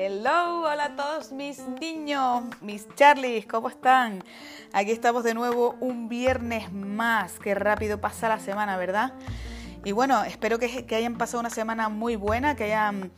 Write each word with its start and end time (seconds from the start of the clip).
Hello, 0.00 0.60
hola 0.60 0.84
a 0.84 0.94
todos 0.94 1.32
mis 1.32 1.58
niños, 1.80 2.44
mis 2.60 2.86
Charlies, 2.94 3.46
¿cómo 3.46 3.68
están? 3.68 4.22
Aquí 4.72 4.92
estamos 4.92 5.24
de 5.24 5.34
nuevo 5.34 5.74
un 5.80 6.08
viernes 6.08 6.72
más. 6.72 7.40
Qué 7.40 7.52
rápido 7.56 8.00
pasa 8.00 8.28
la 8.28 8.38
semana, 8.38 8.76
¿verdad? 8.76 9.12
Y 9.84 9.90
bueno, 9.90 10.22
espero 10.22 10.60
que, 10.60 10.86
hayan 10.94 11.18
pasado 11.18 11.40
una 11.40 11.50
semana 11.50 11.88
muy 11.88 12.14
buena, 12.14 12.54
que 12.54 12.62
hayan 12.62 13.10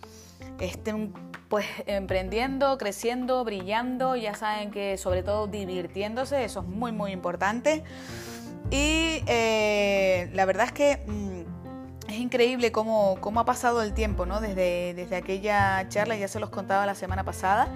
estén 0.59 1.13
pues 1.51 1.67
emprendiendo, 1.85 2.79
creciendo, 2.79 3.45
brillando, 3.45 4.17
ya 4.17 4.35
saben 4.35 4.71
que 4.71 4.97
sobre 4.97 5.23
todo 5.23 5.49
divirtiéndose, 5.49 6.45
eso 6.45 6.61
es 6.61 6.67
muy 6.67 6.93
muy 6.93 7.13
importante. 7.13 7.85
Y 8.71 9.23
eh, 9.27 10.31
la 10.33 10.47
verdad 10.47 10.65
es 10.65 10.73
que 10.73 11.03
mm, 11.07 11.30
increíble 12.31 12.71
cómo, 12.71 13.17
cómo, 13.21 13.41
ha 13.41 13.45
pasado 13.45 13.83
el 13.83 13.93
tiempo, 13.93 14.25
¿no? 14.25 14.41
Desde, 14.41 14.95
desde 14.95 15.17
aquella 15.17 15.89
charla, 15.89 16.15
ya 16.15 16.29
se 16.29 16.39
los 16.39 16.51
contaba 16.51 16.87
la 16.87 16.95
semana 16.95 17.25
pasada. 17.25 17.69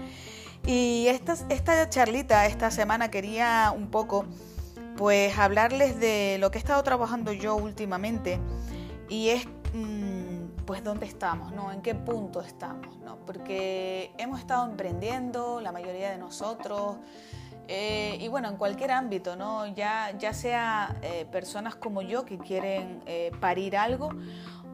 Y 0.65 1.07
esta, 1.09 1.35
esta 1.49 1.91
charlita, 1.91 2.47
esta 2.47 2.71
semana 2.71 3.11
quería 3.11 3.73
un 3.77 3.89
poco, 3.89 4.27
pues, 4.97 5.37
hablarles 5.37 5.99
de 5.99 6.37
lo 6.39 6.53
que 6.53 6.59
he 6.59 6.61
estado 6.61 6.81
trabajando 6.85 7.33
yo 7.33 7.57
últimamente. 7.57 8.39
Y 9.09 9.31
es, 9.31 9.45
mm, 9.73 10.63
pues, 10.65 10.85
dónde 10.85 11.07
estamos, 11.07 11.51
¿no? 11.53 11.73
En 11.73 11.83
qué 11.83 11.97
punto 11.97 12.41
estamos, 12.41 12.97
¿no? 12.99 13.17
Porque 13.27 14.13
hemos 14.19 14.39
estado 14.39 14.71
emprendiendo, 14.71 15.61
la 15.61 15.73
mayoría 15.73 16.13
de 16.13 16.19
nosotros, 16.19 16.99
eh, 17.69 18.19
y 18.21 18.29
bueno, 18.29 18.49
en 18.49 18.57
cualquier 18.57 18.91
ámbito, 18.91 19.37
¿no? 19.37 19.67
Ya, 19.75 20.17
ya 20.19 20.35
sea 20.35 20.99
eh, 21.03 21.27
personas 21.31 21.75
como 21.75 22.03
yo 22.03 22.25
que 22.25 22.39
quieren 22.39 23.03
eh, 23.07 23.33
parir 23.41 23.77
algo, 23.77 24.11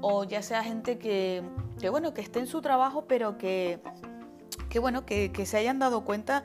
o 0.01 0.25
ya 0.25 0.43
sea 0.43 0.65
gente 0.65 0.99
que, 0.99 1.43
que, 1.81 1.89
bueno, 1.89 2.15
que 2.15 2.21
esté 2.21 2.41
en 2.41 2.47
su 2.47 2.61
trabajo, 2.61 3.05
pero 3.07 3.39
que, 3.39 3.81
que 4.69 4.79
bueno, 4.79 5.07
que, 5.07 5.31
que, 5.31 5.47
se 5.47 5.59
hayan 5.59 5.79
dado 5.79 6.05
cuenta 6.05 6.43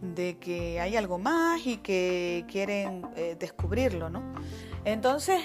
de 0.00 0.38
que 0.38 0.80
hay 0.80 0.96
algo 0.96 1.18
más 1.18 1.66
y 1.66 1.78
que 1.78 2.44
quieren 2.48 3.06
descubrirlo, 3.38 4.10
¿no? 4.10 4.22
Entonces, 4.84 5.40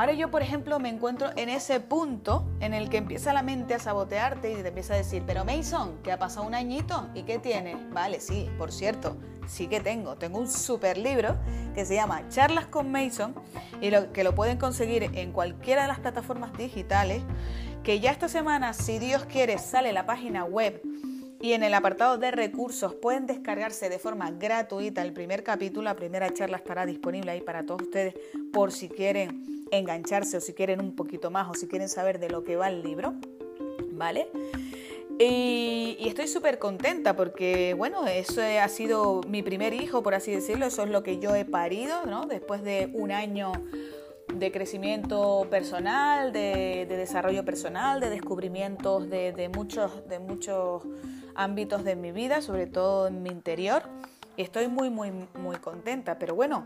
Ahora 0.00 0.14
yo, 0.14 0.30
por 0.30 0.40
ejemplo, 0.40 0.78
me 0.78 0.88
encuentro 0.88 1.28
en 1.36 1.50
ese 1.50 1.78
punto 1.78 2.48
en 2.60 2.72
el 2.72 2.88
que 2.88 2.96
empieza 2.96 3.34
la 3.34 3.42
mente 3.42 3.74
a 3.74 3.78
sabotearte 3.78 4.50
y 4.50 4.54
te 4.54 4.68
empieza 4.68 4.94
a 4.94 4.96
decir, 4.96 5.24
pero 5.26 5.44
Mason, 5.44 5.98
que 6.02 6.10
ha 6.10 6.18
pasado 6.18 6.46
un 6.46 6.54
añito 6.54 7.10
y 7.14 7.24
qué 7.24 7.38
tienes. 7.38 7.76
Vale, 7.92 8.18
sí, 8.18 8.48
por 8.56 8.72
cierto, 8.72 9.18
sí 9.46 9.66
que 9.66 9.80
tengo. 9.80 10.16
Tengo 10.16 10.38
un 10.38 10.48
super 10.48 10.96
libro 10.96 11.36
que 11.74 11.84
se 11.84 11.96
llama 11.96 12.26
Charlas 12.30 12.64
con 12.64 12.90
Mason 12.90 13.34
y 13.82 13.90
lo, 13.90 14.10
que 14.14 14.24
lo 14.24 14.34
pueden 14.34 14.56
conseguir 14.56 15.02
en 15.02 15.32
cualquiera 15.32 15.82
de 15.82 15.88
las 15.88 15.98
plataformas 15.98 16.56
digitales. 16.56 17.22
Que 17.82 18.00
ya 18.00 18.10
esta 18.10 18.30
semana, 18.30 18.72
si 18.72 18.98
Dios 18.98 19.26
quiere, 19.26 19.58
sale 19.58 19.92
la 19.92 20.06
página 20.06 20.44
web 20.44 20.80
y 21.40 21.52
en 21.54 21.62
el 21.62 21.74
apartado 21.74 22.18
de 22.18 22.30
recursos 22.30 22.94
pueden 22.94 23.26
descargarse 23.26 23.88
de 23.88 23.98
forma 23.98 24.30
gratuita 24.30 25.02
el 25.02 25.12
primer 25.12 25.42
capítulo, 25.42 25.84
la 25.84 25.96
primera 25.96 26.32
charla 26.32 26.58
estará 26.58 26.84
disponible 26.86 27.30
ahí 27.30 27.40
para 27.40 27.64
todos 27.64 27.82
ustedes 27.82 28.14
por 28.52 28.72
si 28.72 28.88
quieren 28.88 29.66
engancharse 29.70 30.36
o 30.36 30.40
si 30.40 30.52
quieren 30.52 30.80
un 30.80 30.94
poquito 30.94 31.30
más 31.30 31.48
o 31.48 31.54
si 31.54 31.66
quieren 31.66 31.88
saber 31.88 32.18
de 32.18 32.28
lo 32.28 32.44
que 32.44 32.56
va 32.56 32.68
el 32.68 32.82
libro, 32.82 33.14
¿vale? 33.92 34.28
Y, 35.18 35.98
estoy 36.00 36.28
súper 36.28 36.58
contenta 36.58 37.14
porque, 37.14 37.74
bueno, 37.74 38.06
eso 38.06 38.40
ha 38.40 38.68
sido 38.68 39.20
mi 39.28 39.42
primer 39.42 39.74
hijo, 39.74 40.02
por 40.02 40.14
así 40.14 40.32
decirlo, 40.32 40.64
eso 40.64 40.82
es 40.82 40.90
lo 40.90 41.02
que 41.02 41.18
yo 41.18 41.34
he 41.34 41.44
parido, 41.44 42.06
¿no? 42.06 42.26
Después 42.26 42.62
de 42.62 42.90
un 42.94 43.12
año 43.12 43.52
de 44.34 44.50
crecimiento 44.50 45.46
personal, 45.50 46.32
de, 46.32 46.86
desarrollo 46.88 47.44
personal, 47.44 48.00
de 48.00 48.08
descubrimientos 48.08 49.10
de, 49.10 49.50
muchos, 49.54 50.08
de 50.08 50.18
muchos 50.18 50.84
ámbitos 51.34 51.84
de 51.84 51.96
mi 51.96 52.12
vida, 52.12 52.42
sobre 52.42 52.66
todo 52.66 53.08
en 53.08 53.22
mi 53.22 53.30
interior. 53.30 53.82
Y 54.36 54.42
estoy 54.42 54.68
muy, 54.68 54.90
muy, 54.90 55.12
muy 55.34 55.56
contenta. 55.56 56.18
Pero 56.18 56.34
bueno, 56.34 56.64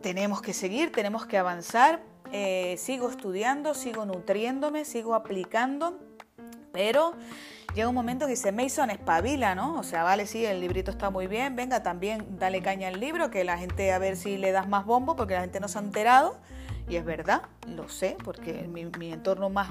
tenemos 0.00 0.40
que 0.42 0.52
seguir, 0.52 0.92
tenemos 0.92 1.26
que 1.26 1.38
avanzar. 1.38 2.00
Eh, 2.32 2.76
sigo 2.78 3.10
estudiando, 3.10 3.74
sigo 3.74 4.04
nutriéndome, 4.04 4.84
sigo 4.84 5.14
aplicando, 5.14 5.98
pero 6.72 7.14
llega 7.74 7.88
un 7.88 7.94
momento 7.94 8.26
que 8.26 8.32
dice, 8.32 8.52
Mason, 8.52 8.90
espabila, 8.90 9.54
¿no? 9.54 9.78
O 9.78 9.82
sea, 9.82 10.04
vale, 10.04 10.26
sí, 10.26 10.44
el 10.44 10.60
librito 10.60 10.92
está 10.92 11.10
muy 11.10 11.26
bien, 11.26 11.56
venga, 11.56 11.82
también 11.82 12.38
dale 12.38 12.62
caña 12.62 12.88
al 12.88 13.00
libro, 13.00 13.30
que 13.30 13.42
la 13.42 13.58
gente 13.58 13.92
a 13.92 13.98
ver 13.98 14.16
si 14.16 14.36
le 14.36 14.52
das 14.52 14.68
más 14.68 14.86
bombo, 14.86 15.16
porque 15.16 15.34
la 15.34 15.40
gente 15.40 15.58
no 15.58 15.66
se 15.66 15.78
ha 15.78 15.82
enterado. 15.82 16.38
Y 16.88 16.96
es 16.96 17.04
verdad, 17.04 17.42
lo 17.68 17.88
sé, 17.88 18.16
porque 18.24 18.68
mi, 18.68 18.86
mi 18.98 19.12
entorno 19.12 19.48
más, 19.48 19.68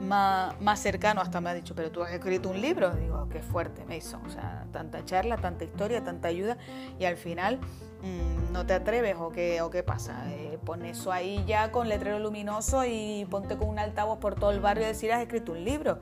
más, 0.00 0.60
más, 0.60 0.80
cercano 0.80 1.20
hasta 1.20 1.40
me 1.40 1.50
ha 1.50 1.54
dicho, 1.54 1.74
pero 1.74 1.90
tú 1.90 2.02
has 2.02 2.12
escrito 2.12 2.48
un 2.50 2.60
libro. 2.60 2.90
Digo, 2.90 3.28
qué 3.30 3.42
fuerte, 3.42 3.84
Mason. 3.86 4.24
O 4.26 4.30
sea, 4.30 4.66
tanta 4.72 5.04
charla, 5.04 5.36
tanta 5.36 5.64
historia, 5.64 6.02
tanta 6.04 6.28
ayuda, 6.28 6.56
y 6.98 7.04
al 7.04 7.16
final 7.16 7.60
Mm, 8.02 8.52
no 8.52 8.64
te 8.64 8.74
atreves 8.74 9.16
o 9.18 9.30
qué, 9.30 9.60
o 9.60 9.70
qué 9.70 9.82
pasa. 9.82 10.24
Eh, 10.30 10.58
pon 10.64 10.84
eso 10.84 11.10
ahí 11.10 11.44
ya 11.46 11.72
con 11.72 11.88
letrero 11.88 12.18
luminoso 12.18 12.84
y 12.84 13.26
ponte 13.30 13.56
con 13.56 13.68
un 13.68 13.78
altavoz 13.78 14.18
por 14.18 14.36
todo 14.36 14.52
el 14.52 14.60
barrio 14.60 14.84
y 14.84 14.88
decir 14.88 15.12
has 15.12 15.22
escrito 15.22 15.52
un 15.52 15.64
libro. 15.64 15.98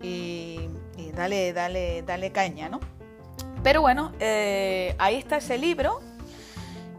Y, 0.00 0.68
dale, 1.14 1.52
dale, 1.52 2.02
dale 2.02 2.30
caña, 2.30 2.68
¿no? 2.68 2.78
Pero 3.64 3.80
bueno, 3.80 4.12
eh, 4.20 4.94
ahí 4.98 5.16
está 5.16 5.38
ese 5.38 5.58
libro. 5.58 6.00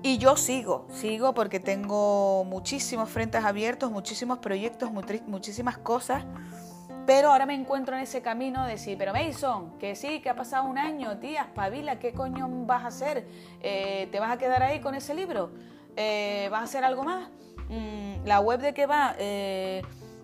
Y 0.02 0.18
yo 0.18 0.38
sigo, 0.38 0.88
sigo 0.92 1.34
porque 1.34 1.60
tengo 1.60 2.46
muchísimos 2.46 3.10
frentes 3.10 3.44
abiertos, 3.44 3.92
muchísimos 3.92 4.40
proyectos, 4.40 4.92
muchísimas 4.92 5.78
cosas 5.78 6.26
pero 7.10 7.32
ahora 7.32 7.48
me 7.48 7.56
encuentro 7.56 7.96
en 7.96 8.04
ese 8.04 8.22
camino 8.22 8.66
de 8.66 8.74
decir, 8.74 8.96
pero 8.96 9.14
Mason, 9.14 9.80
que 9.80 9.96
sí, 9.96 10.20
que 10.22 10.30
ha 10.30 10.36
pasado 10.36 10.66
un 10.66 10.78
año, 10.78 11.18
tía, 11.18 11.42
espabila, 11.42 11.98
¿qué 11.98 12.14
coño 12.14 12.48
vas 12.68 12.84
a 12.84 12.88
hacer? 12.90 13.28
Eh, 13.64 14.08
¿Te 14.12 14.20
vas 14.20 14.30
a 14.30 14.38
quedar 14.38 14.62
ahí 14.62 14.80
con 14.80 14.94
ese 14.94 15.16
libro? 15.16 15.50
Eh, 15.96 16.50
¿Vas 16.52 16.62
a 16.62 16.64
hacer 16.66 16.84
algo 16.84 17.04
más? 17.04 17.28
Mm, 17.68 18.26
¿La 18.26 18.42
web 18.42 18.59
de 18.59 18.76
qué 18.76 18.86
va? 18.86 19.16
Eh, 19.18 19.82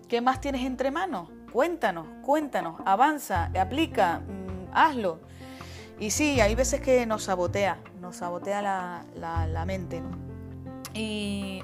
¿Qué 0.08 0.20
más 0.20 0.40
tienes 0.40 0.64
entre 0.64 0.92
manos? 0.92 1.28
Cuéntanos, 1.52 2.06
cuéntanos, 2.22 2.80
avanza, 2.84 3.50
aplica, 3.60 4.20
mm, 4.20 4.70
hazlo. 4.72 5.18
Y 5.98 6.10
sí, 6.10 6.40
hay 6.40 6.54
veces 6.54 6.80
que 6.80 7.06
nos 7.06 7.24
sabotea, 7.24 7.78
nos 8.00 8.16
sabotea 8.16 9.04
la, 9.14 9.64
mente. 9.66 10.02
Y 10.92 11.62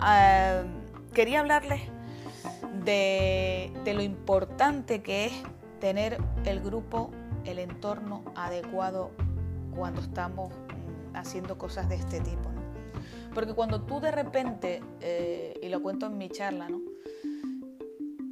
ah, 0.00 0.62
quería 1.14 1.40
hablarles 1.40 1.80
de, 2.84 3.72
lo 3.94 4.02
importante 4.02 5.02
que 5.02 5.26
es 5.26 5.32
tener 5.80 6.18
el 6.44 6.60
grupo, 6.60 7.10
el 7.44 7.58
entorno 7.58 8.22
adecuado 8.36 9.10
cuando 9.74 10.02
estamos 10.02 10.52
haciendo 11.14 11.56
cosas 11.56 11.88
de 11.88 11.96
este 11.96 12.20
tipo. 12.20 12.50
¿no? 12.50 12.60
Porque 13.34 13.54
cuando 13.54 13.82
tú 13.82 14.00
de 14.00 14.10
repente, 14.10 14.82
eh, 15.00 15.58
y 15.62 15.68
lo 15.68 15.82
cuento 15.82 16.06
en 16.06 16.18
mi 16.18 16.28
charla, 16.28 16.68
¿no? 16.68 16.89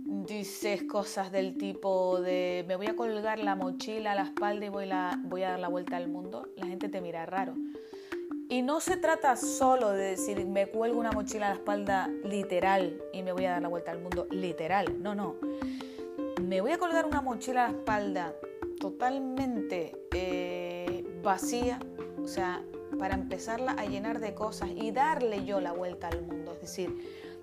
Dices 0.09 0.85
cosas 0.85 1.31
del 1.31 1.59
tipo 1.59 2.19
de 2.21 2.65
me 2.67 2.77
voy 2.77 2.87
a 2.87 2.97
colgar 2.97 3.39
la 3.39 3.55
mochila 3.55 4.13
a 4.13 4.15
la 4.15 4.23
espalda 4.23 4.65
y 4.65 4.69
voy, 4.71 4.87
la, 4.87 5.21
voy 5.25 5.43
a 5.43 5.51
dar 5.51 5.61
la 5.61 5.69
vuelta 5.69 5.99
al 5.99 6.09
mundo, 6.09 6.49
la 6.57 6.67
gente 6.67 6.89
te 6.89 7.03
mira 7.03 7.27
raro. 7.27 7.55
Y 8.49 8.63
no 8.63 8.81
se 8.81 8.97
trata 8.97 9.37
solo 9.37 9.91
de 9.93 10.11
decir, 10.11 10.47
me 10.47 10.67
cuelgo 10.69 10.99
una 10.99 11.13
mochila 11.13 11.47
a 11.47 11.51
la 11.51 11.57
espalda 11.57 12.09
literal 12.25 12.99
y 13.13 13.23
me 13.23 13.33
voy 13.33 13.45
a 13.45 13.51
dar 13.51 13.63
la 13.63 13.69
vuelta 13.69 13.91
al 13.91 14.01
mundo 14.01 14.27
literal. 14.31 15.03
No, 15.03 15.15
no. 15.15 15.37
Me 16.43 16.63
voy 16.63 16.73
a 16.73 16.79
colgar 16.79 17.05
una 17.05 17.21
mochila 17.21 17.67
a 17.67 17.73
la 17.73 17.77
espalda 17.77 18.35
totalmente 18.81 19.95
eh, 20.15 21.21
vacía, 21.23 21.79
o 22.23 22.27
sea, 22.27 22.65
para 22.99 23.15
empezarla 23.15 23.73
a 23.73 23.85
llenar 23.85 24.19
de 24.19 24.33
cosas 24.33 24.71
y 24.75 24.93
darle 24.93 25.45
yo 25.45 25.61
la 25.61 25.73
vuelta 25.73 26.09
al 26.09 26.23
mundo. 26.23 26.55
Es 26.55 26.63
decir, 26.63 26.97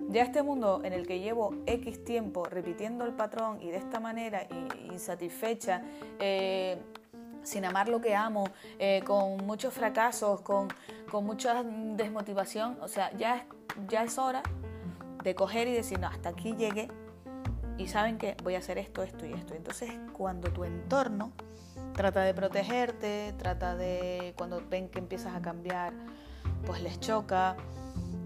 ya 0.08 0.22
este 0.22 0.42
mundo 0.42 0.80
en 0.84 0.92
el 0.92 1.06
que 1.06 1.20
llevo 1.20 1.54
X 1.66 2.04
tiempo 2.04 2.44
repitiendo 2.44 3.04
el 3.04 3.12
patrón 3.12 3.60
y 3.60 3.70
de 3.70 3.78
esta 3.78 4.00
manera 4.00 4.46
insatisfecha, 4.90 5.82
eh, 6.18 6.78
sin 7.42 7.64
amar 7.64 7.88
lo 7.88 8.00
que 8.00 8.14
amo, 8.14 8.44
eh, 8.78 9.02
con 9.04 9.44
muchos 9.46 9.72
fracasos, 9.72 10.40
con, 10.40 10.68
mucha 11.22 11.62
desmotivación. 11.62 12.76
O 12.82 12.88
sea, 12.88 13.10
ya 13.16 13.36
es, 13.36 13.42
ya 13.88 14.04
es 14.04 14.18
hora 14.18 14.42
de 15.22 15.34
coger 15.34 15.66
y 15.68 15.72
decir, 15.72 15.98
no, 15.98 16.08
hasta 16.08 16.28
aquí 16.28 16.54
llegué 16.56 16.88
y 17.78 17.88
saben 17.88 18.18
que 18.18 18.36
voy 18.42 18.54
a 18.54 18.58
hacer 18.58 18.78
esto, 18.78 19.02
esto 19.02 19.26
y 19.26 19.32
esto. 19.32 19.54
Entonces, 19.54 19.90
cuando 20.12 20.50
tu 20.50 20.64
entorno 20.64 21.32
trata 21.94 22.22
de 22.22 22.34
protegerte, 22.34 23.34
trata 23.38 23.76
de, 23.76 24.34
cuando 24.36 24.62
ven 24.68 24.88
que 24.88 24.98
empiezas 24.98 25.34
a 25.34 25.40
cambiar, 25.40 25.92
pues 26.64 26.82
les 26.82 27.00
choca. 27.00 27.56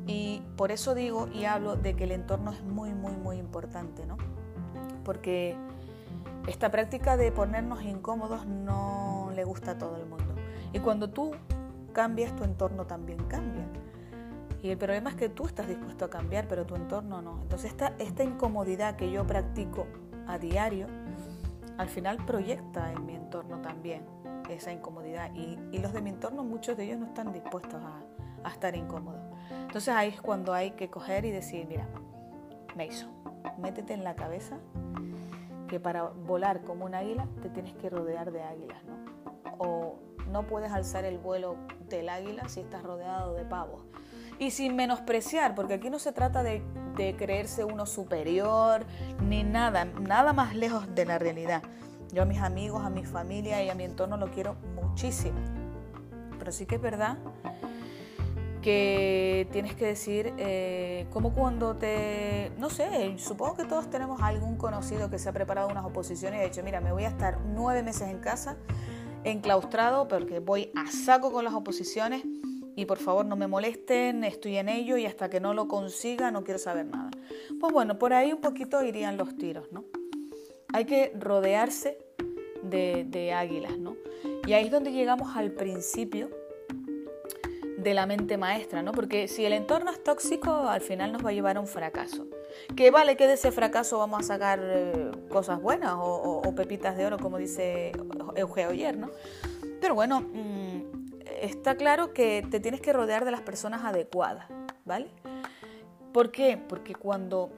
Y 0.07 0.43
por 0.57 0.73
eso 0.73 0.95
digo 0.95 1.29
y 1.33 1.45
hablo 1.45 1.77
de 1.77 1.95
que 1.95 2.05
el 2.05 2.13
entorno 2.13 2.53
es 2.53 2.63
muy, 2.63 2.95
muy, 2.95 3.13
muy 3.13 3.37
importante, 3.37 4.07
¿no? 4.07 4.17
Porque 5.05 5.57
esta 6.47 6.71
práctica 6.71 7.17
de 7.17 7.33
ponernos 7.33 7.83
incómodos 7.83 8.47
no 8.47 9.31
le 9.35 9.45
gusta 9.45 9.73
a 9.73 9.79
todo 9.79 9.97
el 9.97 10.07
mundo. 10.07 10.35
Y 10.73 10.81
cuando 10.81 11.11
tú 11.11 11.33
cambias, 11.93 12.35
tu 12.37 12.45
entorno 12.45 12.87
también 12.87 13.19
cambia. 13.25 13.67
Y 14.63 14.71
el 14.71 14.79
problema 14.79 15.11
es 15.11 15.17
que 15.17 15.29
tú 15.29 15.47
estás 15.47 15.69
dispuesto 15.69 16.05
a 16.05 16.11
cambiar, 16.11 16.47
pero 16.49 16.67
tu 16.67 16.77
entorno 16.77 17.23
no. 17.23 17.41
Entonces 17.43 17.71
esta, 17.71 17.95
esta 17.99 18.25
incomodidad 18.25 18.97
que 18.97 19.11
yo 19.11 19.27
practico 19.27 19.87
a 20.27 20.39
diario 20.39 20.87
al 21.79 21.89
final 21.89 22.19
proyecta 22.27 22.93
en 22.93 23.07
mi 23.07 23.15
entorno 23.15 23.63
también 23.63 24.03
esa 24.51 24.73
incomodidad 24.73 25.33
y, 25.35 25.79
los 25.79 25.93
de 25.93 26.03
mi 26.03 26.11
entorno, 26.11 26.45
muchos 26.45 26.77
de 26.77 26.85
ellos 26.85 26.99
no 26.99 27.07
están 27.07 27.33
dispuestos 27.33 27.81
a, 27.83 28.03
a 28.47 28.53
estar 28.53 28.75
incómodos. 28.77 29.21
Entonces 29.71 29.95
ahí 29.95 30.09
es 30.09 30.21
cuando 30.21 30.53
hay 30.53 30.73
que 30.73 30.91
coger 30.91 31.25
y 31.25 31.31
decir, 31.31 31.65
mira, 31.69 31.87
Mason, 32.77 33.09
métete 33.57 33.95
en 33.95 34.03
la 34.03 34.17
cabeza 34.17 34.59
que 35.69 35.79
para 35.79 36.09
volar 36.09 36.63
como 36.63 36.87
un 36.87 36.97
águila 36.97 37.29
te 37.41 37.51
tienes 37.51 37.75
que 37.75 37.89
rodear 37.89 38.33
de 38.33 38.43
águilas, 38.43 38.83
¿no? 38.83 38.97
O 39.59 40.01
no 40.29 40.43
puedes 40.43 40.73
alzar 40.73 41.05
el 41.05 41.19
vuelo 41.19 41.55
del 41.89 42.09
águila 42.09 42.49
si 42.49 42.59
estás 42.59 42.83
rodeado 42.83 43.35
de 43.35 43.45
pavos. 43.45 43.85
Y 44.41 44.51
sin 44.51 44.75
menospreciar, 44.75 45.55
porque 45.55 45.75
aquí 45.75 45.89
no 45.89 46.01
se 46.01 46.11
trata 46.11 46.43
de, 46.43 46.65
de 46.97 47.15
creerse 47.15 47.63
uno 47.63 47.87
superior 47.87 48.85
ni 49.23 49.45
nada, 49.45 49.85
nada 49.85 50.33
más 50.33 50.57
lejos 50.57 50.93
de 50.97 51.07
la 51.07 51.21
realidad. 51.21 51.63
Yo 52.13 52.23
a 52.23 52.27
mis 52.27 52.41
amigos, 52.41 52.85
a 52.85 52.91
mi 52.91 53.05
familia 53.05 53.63
y 53.63 53.69
a 53.71 53.77
mi 53.77 53.85
entorno 53.85 54.17
lo 54.17 54.33
quiero 54.33 54.57
muchísimo. 54.75 55.39
Pero 56.41 56.51
sí 56.51 56.67
que 56.67 56.75
es 56.75 56.83
verdad 56.83 57.19
que 58.61 59.49
tienes 59.53 59.75
que 59.75 59.87
decir, 59.87 60.33
eh, 60.39 61.07
como 61.11 61.35
cuando 61.35 61.77
te, 61.77 62.53
no 62.59 62.71
sé, 62.71 63.15
supongo 63.19 63.57
que 63.57 63.65
todos 63.65 63.91
tenemos 63.91 64.21
algún 64.23 64.57
conocido 64.57 65.11
que 65.11 65.19
se 65.19 65.29
ha 65.29 65.33
preparado 65.33 65.69
unas 65.69 65.85
oposiciones 65.85 66.41
y 66.41 66.43
ha 66.43 66.47
dicho, 66.47 66.63
mira, 66.63 66.81
me 66.81 66.93
voy 66.93 67.05
a 67.05 67.09
estar 67.09 67.39
nueve 67.55 67.83
meses 67.83 68.09
en 68.09 68.19
casa, 68.19 68.57
enclaustrado, 69.25 70.09
porque 70.09 70.41
voy 70.41 70.71
a 70.75 70.91
saco 70.91 71.33
con 71.33 71.45
las 71.45 71.55
oposiciones 71.55 72.23
y 72.77 72.87
por 72.87 72.99
favor 72.99 73.27
no 73.27 73.37
me 73.37 73.47
molesten, 73.47 74.25
estoy 74.25 74.57
en 74.57 74.69
ello 74.69 74.97
y 74.97 75.07
hasta 75.07 75.29
que 75.29 75.41
no 75.41 75.55
lo 75.55 75.69
consiga 75.69 76.31
no 76.31 76.45
quiero 76.45 76.59
saber 76.59 76.87
nada. 76.87 77.11
Pues 77.59 77.73
bueno, 77.73 77.99
por 77.99 78.13
ahí 78.13 78.33
un 78.33 78.41
poquito 78.41 78.83
irían 78.83 79.17
los 79.17 79.37
tiros, 79.37 79.71
¿no? 79.73 79.85
Hay 80.73 80.85
que 80.85 81.13
rodearse 81.19 81.99
de, 82.63 83.05
de 83.09 83.33
águilas, 83.33 83.79
¿no? 83.79 83.97
Y 84.47 84.53
ahí 84.53 84.67
es 84.67 84.71
donde 84.71 84.93
llegamos 84.93 85.37
al 85.37 85.51
principio 85.51 86.31
de 87.83 87.95
la 87.95 88.07
mente 88.07 88.37
maestra, 88.37 88.83
¿no? 88.83 88.93
Porque 88.93 89.29
si 89.29 89.45
el 89.45 89.53
entorno 89.53 89.91
es 89.91 90.03
tóxico, 90.03 90.69
al 90.69 90.81
final 90.81 91.13
nos 91.13 91.25
va 91.25 91.31
a 91.31 91.33
llevar 91.33 91.57
a 91.57 91.61
un 91.61 91.67
fracaso. 91.67 92.27
Que 92.77 92.91
vale 92.91 93.17
que 93.17 93.27
de 93.27 93.35
ese 93.35 93.53
fracaso 93.53 93.99
vamos 93.99 94.21
a 94.21 94.23
sacar 94.23 94.61
eh, 94.63 95.11
cosas 95.29 95.61
buenas 95.61 95.95
o, 95.97 96.53
pepitas 96.55 96.97
de 96.97 97.07
oro, 97.07 97.19
como 97.19 97.39
dice 97.39 97.93
Eugeo 98.37 98.71
Oyer, 98.71 98.97
¿no? 98.97 99.11
Pero 99.81 99.95
bueno, 99.95 100.21
mm, 100.21 101.21
está 101.41 101.77
claro 101.77 102.13
que 102.13 102.47
te 102.51 102.61
tienes 102.61 102.81
que 102.81 102.93
rodear 102.93 103.25
de 103.25 103.31
las 103.31 103.41
personas 103.41 103.85
adecuadas, 103.85 104.47
¿vale? 104.85 105.09
¿Por 106.13 106.31
qué? 106.31 106.61
Porque 106.69 106.95
cuando 106.95 107.51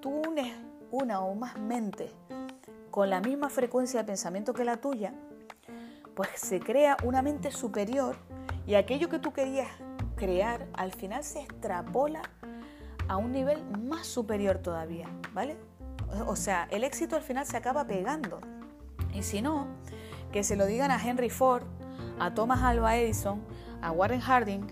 tú 0.00 0.22
unes 0.28 0.54
una 0.90 1.20
o 1.20 1.34
más 1.34 1.58
mentes 1.58 2.12
con 2.90 3.10
la 3.10 3.20
misma 3.20 3.50
frecuencia 3.50 4.00
de 4.00 4.06
pensamiento 4.06 4.52
que 4.52 4.64
la 4.64 4.78
tuya, 4.78 5.12
pues 6.14 6.28
se 6.34 6.60
crea 6.60 6.96
una 7.04 7.22
mente 7.22 7.50
superior 7.50 8.16
y 8.66 8.74
aquello 8.74 9.08
que 9.08 9.18
tú 9.18 9.32
querías 9.32 9.68
crear 10.16 10.66
al 10.74 10.92
final 10.92 11.24
se 11.24 11.40
extrapola 11.40 12.22
a 13.08 13.16
un 13.16 13.32
nivel 13.32 13.62
más 13.78 14.06
superior 14.06 14.58
todavía, 14.58 15.08
¿vale? 15.32 15.56
O 16.26 16.36
sea, 16.36 16.68
el 16.70 16.84
éxito 16.84 17.16
al 17.16 17.22
final 17.22 17.46
se 17.46 17.56
acaba 17.56 17.86
pegando. 17.86 18.40
Y 19.12 19.22
si 19.22 19.42
no, 19.42 19.66
que 20.32 20.44
se 20.44 20.56
lo 20.56 20.66
digan 20.66 20.90
a 20.90 21.02
Henry 21.02 21.30
Ford, 21.30 21.64
a 22.18 22.34
Thomas 22.34 22.62
Alva 22.62 22.96
Edison, 22.96 23.42
a 23.82 23.90
Warren 23.92 24.20
Harding 24.20 24.66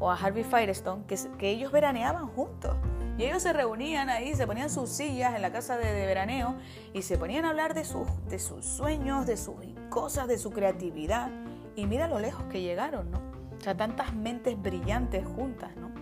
o 0.00 0.10
a 0.10 0.14
Harvey 0.14 0.44
Firestone, 0.44 1.04
que, 1.06 1.16
que 1.38 1.50
ellos 1.50 1.70
veraneaban 1.70 2.26
juntos. 2.28 2.74
Y 3.16 3.24
ellos 3.24 3.42
se 3.42 3.52
reunían 3.52 4.10
ahí, 4.10 4.34
se 4.34 4.46
ponían 4.46 4.70
sus 4.70 4.90
sillas 4.90 5.34
en 5.36 5.42
la 5.42 5.52
casa 5.52 5.76
de, 5.76 6.06
veraneo 6.06 6.56
y 6.92 7.02
se 7.02 7.16
ponían 7.16 7.44
a 7.44 7.50
hablar 7.50 7.74
de 7.74 7.84
sus, 7.84 8.08
de 8.28 8.40
sus 8.40 8.64
sueños, 8.64 9.26
de 9.26 9.36
sus 9.36 9.54
cosas, 9.94 10.26
de 10.26 10.38
su 10.38 10.50
creatividad. 10.50 11.30
Y 11.76 11.86
mira 11.86 12.08
lo 12.08 12.18
lejos 12.18 12.44
que 12.50 12.60
llegaron, 12.60 13.12
¿no? 13.12 13.20
O 13.56 13.60
sea, 13.60 13.76
tantas 13.76 14.12
mentes 14.12 14.60
brillantes 14.60 15.24
juntas, 15.24 15.70
¿no? 15.76 15.92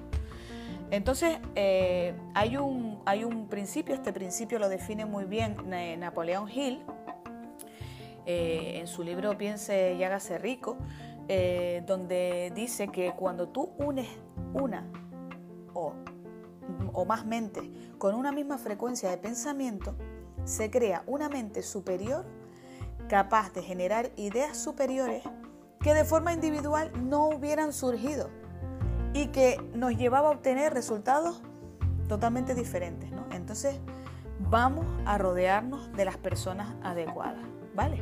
Entonces, 0.90 1.38
eh, 1.54 2.14
hay, 2.34 2.56
un, 2.56 3.00
hay 3.04 3.24
un 3.24 3.48
principio, 3.48 3.94
este 3.94 4.12
principio 4.12 4.58
lo 4.58 4.68
define 4.68 5.04
muy 5.06 5.24
bien 5.24 5.56
Napoleón 5.98 6.50
Hill, 6.50 6.82
eh, 8.26 8.78
en 8.78 8.86
su 8.86 9.02
libro 9.02 9.36
Piense 9.36 9.94
y 9.94 10.04
hágase 10.04 10.38
rico, 10.38 10.76
eh, 11.28 11.82
donde 11.86 12.52
dice 12.54 12.88
que 12.88 13.12
cuando 13.12 13.48
tú 13.48 13.70
unes 13.78 14.08
una 14.54 14.86
o, 15.74 15.94
o 16.92 17.04
más 17.04 17.24
mentes 17.24 17.64
con 17.98 18.14
una 18.14 18.32
misma 18.32 18.58
frecuencia 18.58 19.10
de 19.10 19.18
pensamiento, 19.18 19.94
se 20.44 20.70
crea 20.70 21.04
una 21.06 21.28
mente 21.28 21.62
superior 21.62 22.26
capaz 23.12 23.52
de 23.52 23.62
generar 23.62 24.10
ideas 24.16 24.56
superiores 24.56 25.22
que 25.80 25.92
de 25.92 26.02
forma 26.02 26.32
individual 26.32 26.90
no 27.10 27.28
hubieran 27.28 27.74
surgido 27.74 28.30
y 29.12 29.26
que 29.26 29.60
nos 29.74 29.94
llevaba 29.98 30.28
a 30.28 30.30
obtener 30.30 30.72
resultados 30.72 31.42
totalmente 32.08 32.54
diferentes. 32.54 33.10
¿no? 33.12 33.26
Entonces, 33.30 33.76
vamos 34.38 34.86
a 35.04 35.18
rodearnos 35.18 35.92
de 35.92 36.06
las 36.06 36.16
personas 36.16 36.74
adecuadas, 36.82 37.44
¿vale? 37.74 38.00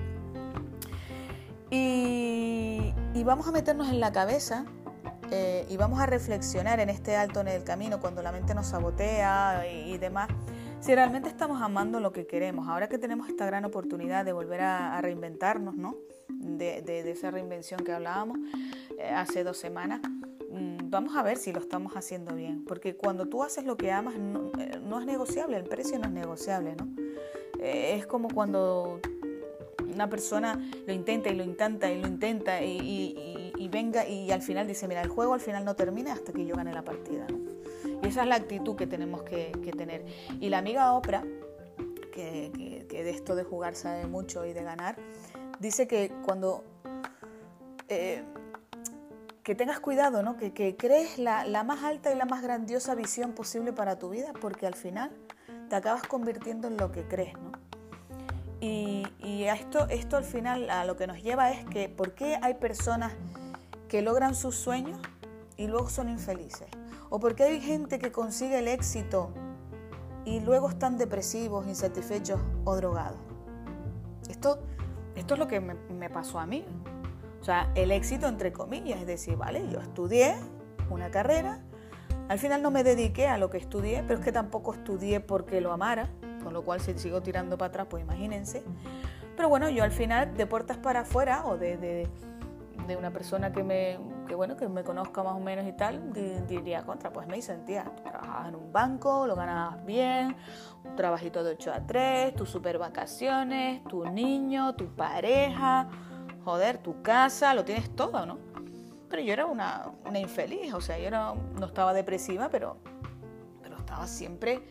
Y, 1.73 2.95
vamos 3.25 3.49
a 3.49 3.51
meternos 3.51 3.89
en 3.89 3.99
la 3.99 4.13
cabeza 4.13 4.65
eh, 5.33 5.67
y 5.69 5.77
vamos 5.77 5.99
a 5.99 6.06
reflexionar 6.06 6.79
en 6.79 6.89
este 6.89 7.17
alto 7.17 7.41
en 7.41 7.49
el 7.49 7.65
camino 7.65 7.99
cuando 7.99 8.23
la 8.23 8.31
mente 8.31 8.55
nos 8.55 8.69
sabotea 8.69 9.67
y, 9.67 9.99
demás, 9.99 10.29
si 10.81 10.94
realmente 10.94 11.29
estamos 11.29 11.61
amando 11.61 12.00
lo 12.00 12.12
que 12.12 12.27
queremos. 12.27 12.69
Ahora 12.69 12.88
que 12.88 12.99
tenemos 12.99 13.29
esta 13.29 13.44
gran 13.47 13.65
oportunidad 13.65 14.25
de 14.25 14.32
volver 14.32 14.62
a, 14.62 15.00
reinventarnos, 15.00 15.77
¿no? 15.77 15.97
de, 16.29 17.11
esa 17.11 17.31
reinvención 17.31 17.81
que 17.85 17.93
hablábamos 17.93 18.38
eh, 18.99 19.09
hace 19.09 19.44
dos 19.44 19.59
semanas, 19.59 20.00
mm, 20.50 20.91
vamos 20.91 21.17
a 21.17 21.23
ver 21.23 21.37
si 21.37 21.53
lo 21.53 21.61
estamos 21.61 21.97
haciendo 21.97 22.35
bien. 22.35 22.65
Porque 22.65 22.97
cuando 22.97 23.27
tú 23.27 23.43
haces 23.43 23.65
lo 23.65 23.77
que 23.77 23.93
amas, 23.93 24.19
no, 24.19 24.50
eh, 24.59 24.71
es 24.73 25.06
negociable, 25.06 25.56
el 25.56 25.65
precio 25.65 25.99
no 25.99 26.06
es 26.06 26.12
negociable, 26.12 26.75
¿no? 26.77 26.88
Eh, 27.61 27.97
es 27.97 28.06
como 28.06 28.29
cuando 28.29 29.00
una 29.93 30.09
persona 30.09 30.59
lo 30.87 30.93
intenta 30.94 31.29
y 31.29 31.37
lo 31.37 31.44
intenta 31.44 31.93
y 31.93 32.00
lo 32.00 32.09
intenta 32.09 32.62
y, 32.62 33.69
venga 33.71 34.09
y 34.09 34.32
al 34.32 34.43
final 34.43 34.67
dice, 34.67 34.88
mira, 34.88 35.00
el 35.00 35.09
juego 35.09 35.32
al 35.32 35.41
final 35.41 35.65
no 35.65 35.77
termina 35.77 36.12
hasta 36.12 36.32
que 36.32 36.44
yo 36.44 36.56
gane 36.56 36.73
la 36.73 36.82
partida. 36.82 37.27
Y 38.02 38.08
esa 38.08 38.23
es 38.23 38.29
la 38.29 38.37
actitud 38.37 38.76
que 38.76 38.87
tenemos 38.87 39.23
que, 39.23 39.52
tener. 39.76 40.05
Y 40.41 40.49
la 40.49 40.58
amiga 40.58 40.93
Oprah, 40.94 41.25
que, 42.13 42.51
de 42.89 43.10
esto 43.10 43.34
de 43.34 43.44
jugar 43.44 43.75
sabe 43.75 44.06
mucho 44.06 44.44
y 44.44 44.53
de 44.53 44.63
ganar, 44.63 44.96
dice 45.58 45.86
que 45.86 46.13
cuando... 46.25 46.65
Eh, 47.89 48.22
que 49.43 49.55
tengas 49.55 49.81
cuidado, 49.81 50.22
¿no? 50.22 50.36
que, 50.36 50.77
crees 50.77 51.19
la, 51.19 51.44
la, 51.44 51.65
más 51.65 51.82
alta 51.82 52.13
y 52.13 52.17
la 52.17 52.27
más 52.27 52.43
grandiosa 52.43 52.94
visión 52.94 53.32
posible 53.32 53.72
para 53.72 53.98
tu 53.98 54.10
vida, 54.10 54.32
porque 54.41 54.67
al 54.67 54.75
final 54.75 55.10
te 55.69 55.77
acabas 55.77 56.03
convirtiendo 56.03 56.69
en 56.69 56.77
lo 56.77 56.93
que 56.93 57.08
crees. 57.08 57.34
¿no? 57.34 57.53
Y, 58.60 59.06
y 59.19 59.44
esto, 59.44 59.89
esto 59.89 60.19
al 60.19 60.25
final 60.25 60.69
a 60.69 60.84
lo 60.84 60.96
que 60.96 61.06
nos 61.06 61.22
lleva 61.22 61.51
es 61.51 61.65
que 61.67 61.89
¿por 61.89 62.15
qué 62.15 62.39
hay 62.43 62.55
personas 62.55 63.13
que 63.89 64.03
logran 64.03 64.34
sus 64.34 64.55
sueños 64.56 65.01
y 65.56 65.67
luego 65.67 65.89
son 65.89 66.10
infelices? 66.10 66.69
¿O 67.10 67.20
por 67.20 67.34
qué 67.34 67.44
hay 67.44 67.60
gente 67.60 67.98
que 67.98 68.10
consigue 68.10 68.58
el 68.58 68.69
éxito 68.69 69.31
y 70.24 70.40
luego 70.40 70.70
están 70.70 70.96
depresivos, 70.96 71.67
insatisfechos 71.67 72.40
o 72.64 72.76
drogados? 72.76 73.19
Esto 74.29 74.60
esto 75.20 75.34
es 75.34 75.40
lo 75.40 75.48
que 75.48 75.60
me, 75.60 76.10
pasó 76.10 76.38
a 76.38 76.46
mí. 76.46 76.64
O 77.40 77.44
sea, 77.44 77.70
el 77.74 77.90
éxito 77.90 78.26
entre 78.26 78.52
comillas, 78.52 79.00
es 79.00 79.06
decir, 79.06 79.36
vale, 79.36 79.69
yo 79.70 79.81
estudié 79.81 80.34
una 80.88 81.10
carrera, 81.10 81.60
al 82.29 82.38
final 82.38 82.62
no 82.62 82.70
me 82.70 82.84
dediqué 82.84 83.29
a 83.29 83.38
lo 83.38 83.50
que 83.50 83.58
estudié, 83.58 84.02
pero 84.06 84.19
es 84.19 84.24
que 84.24 84.32
tampoco 84.32 84.74
estudié 84.74 85.20
porque 85.20 85.60
lo 85.60 85.72
amara, 85.72 86.08
con 86.43 86.52
lo 86.52 86.64
cual 86.64 86.81
si 86.81 86.98
sigo 86.98 87.22
tirando 87.22 87.58
para 87.58 87.69
atrás, 87.69 87.86
pues 87.90 88.02
imagínense. 88.02 88.62
Pero 89.36 89.48
bueno, 89.48 89.69
yo 89.69 89.84
al 89.84 89.93
final, 89.93 90.36
de 90.36 90.46
puertas 90.46 90.79
para 90.79 91.00
afuera 91.00 91.44
o 91.46 91.56
de, 91.56 92.08
una 92.98 93.12
persona 93.12 93.52
que 93.52 93.62
me, 93.62 93.98
que, 94.31 94.37
bueno, 94.37 94.56
que 94.56 94.69
me 94.69 94.84
conozca 94.84 95.25
más 95.25 95.34
o 95.34 95.41
menos 95.41 95.67
y 95.67 95.72
tal, 95.72 96.13
diría 96.46 96.84
contra, 96.84 97.13
pues 97.13 97.27
me 97.27 97.43
sentía, 97.43 97.82
tú 97.96 98.05
trabajabas 98.05 98.49
en 98.51 98.55
un 98.55 98.72
banco, 98.72 99.27
lo 99.27 99.34
ganabas 99.34 99.84
bien, 99.84 100.37
un 100.84 100.94
trabajito 100.94 101.43
de 101.43 101.55
8 101.55 101.72
a 101.72 101.81
3, 101.84 102.37
tus 102.37 102.49
super 102.49 102.79
vacaciones, 102.79 103.82
tu 103.89 104.05
niño, 104.05 104.77
tu 104.77 104.87
pareja, 104.94 105.89
joder, 106.44 106.79
tu 106.79 107.03
casa, 107.03 107.55
lo 107.55 107.65
tienes 107.65 107.91
todo, 107.96 108.25
¿no? 108.25 108.39
Pero 109.08 109.20
yo 109.20 109.32
era 109.32 109.46
una, 109.46 109.91
una 110.06 110.20
infeliz, 110.20 110.72
o 110.75 110.81
sea, 110.81 110.96
yo 110.96 111.10
no 111.10 111.67
estaba 111.67 111.93
depresiva, 111.93 112.49
pero, 112.51 112.77
pero 113.60 113.79
estaba 113.79 114.06
siempre 114.06 114.63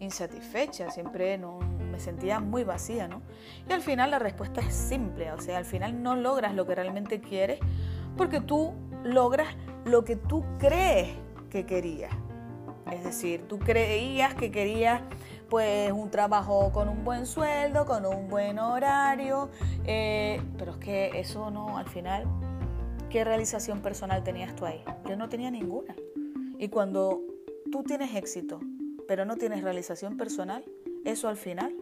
insatisfecha, 0.00 0.90
siempre 0.90 1.36
no, 1.36 1.58
me 1.58 2.00
sentía 2.00 2.40
muy 2.40 2.64
vacía, 2.64 3.08
¿no? 3.08 3.20
Y 3.68 3.72
al 3.74 3.82
final 3.82 4.10
la 4.10 4.18
respuesta 4.18 4.62
es 4.62 4.72
simple, 4.72 5.30
o 5.32 5.40
sea, 5.42 5.58
al 5.58 5.66
final 5.66 6.02
no 6.02 6.16
logras 6.16 6.54
lo 6.54 6.66
que 6.66 6.74
realmente 6.74 7.20
quieres 7.20 7.60
porque 8.16 8.40
tú 8.40 8.74
logras 9.04 9.48
lo 9.84 10.04
que 10.04 10.16
tú 10.16 10.44
crees 10.58 11.08
que 11.50 11.66
querías. 11.66 12.12
Es 12.90 13.04
decir, 13.04 13.46
tú 13.48 13.58
creías 13.58 14.34
que 14.34 14.50
querías 14.50 15.00
pues 15.48 15.92
un 15.92 16.10
trabajo 16.10 16.72
con 16.72 16.88
un 16.88 17.04
buen 17.04 17.26
sueldo, 17.26 17.84
con 17.84 18.06
un 18.06 18.28
buen 18.28 18.58
horario, 18.58 19.50
eh, 19.84 20.40
pero 20.56 20.72
es 20.72 20.78
que 20.78 21.10
eso 21.14 21.50
no, 21.50 21.76
al 21.76 21.88
final, 21.88 22.24
¿qué 23.10 23.22
realización 23.22 23.82
personal 23.82 24.24
tenías 24.24 24.56
tú 24.56 24.64
ahí? 24.64 24.82
Yo 25.06 25.16
no 25.16 25.28
tenía 25.28 25.50
ninguna. 25.50 25.94
Y 26.58 26.68
cuando 26.68 27.22
tú 27.70 27.82
tienes 27.82 28.14
éxito, 28.14 28.60
pero 29.06 29.24
no 29.24 29.36
tienes 29.36 29.62
realización 29.62 30.16
personal, 30.16 30.64
eso 31.04 31.28
al 31.28 31.36
final 31.36 31.74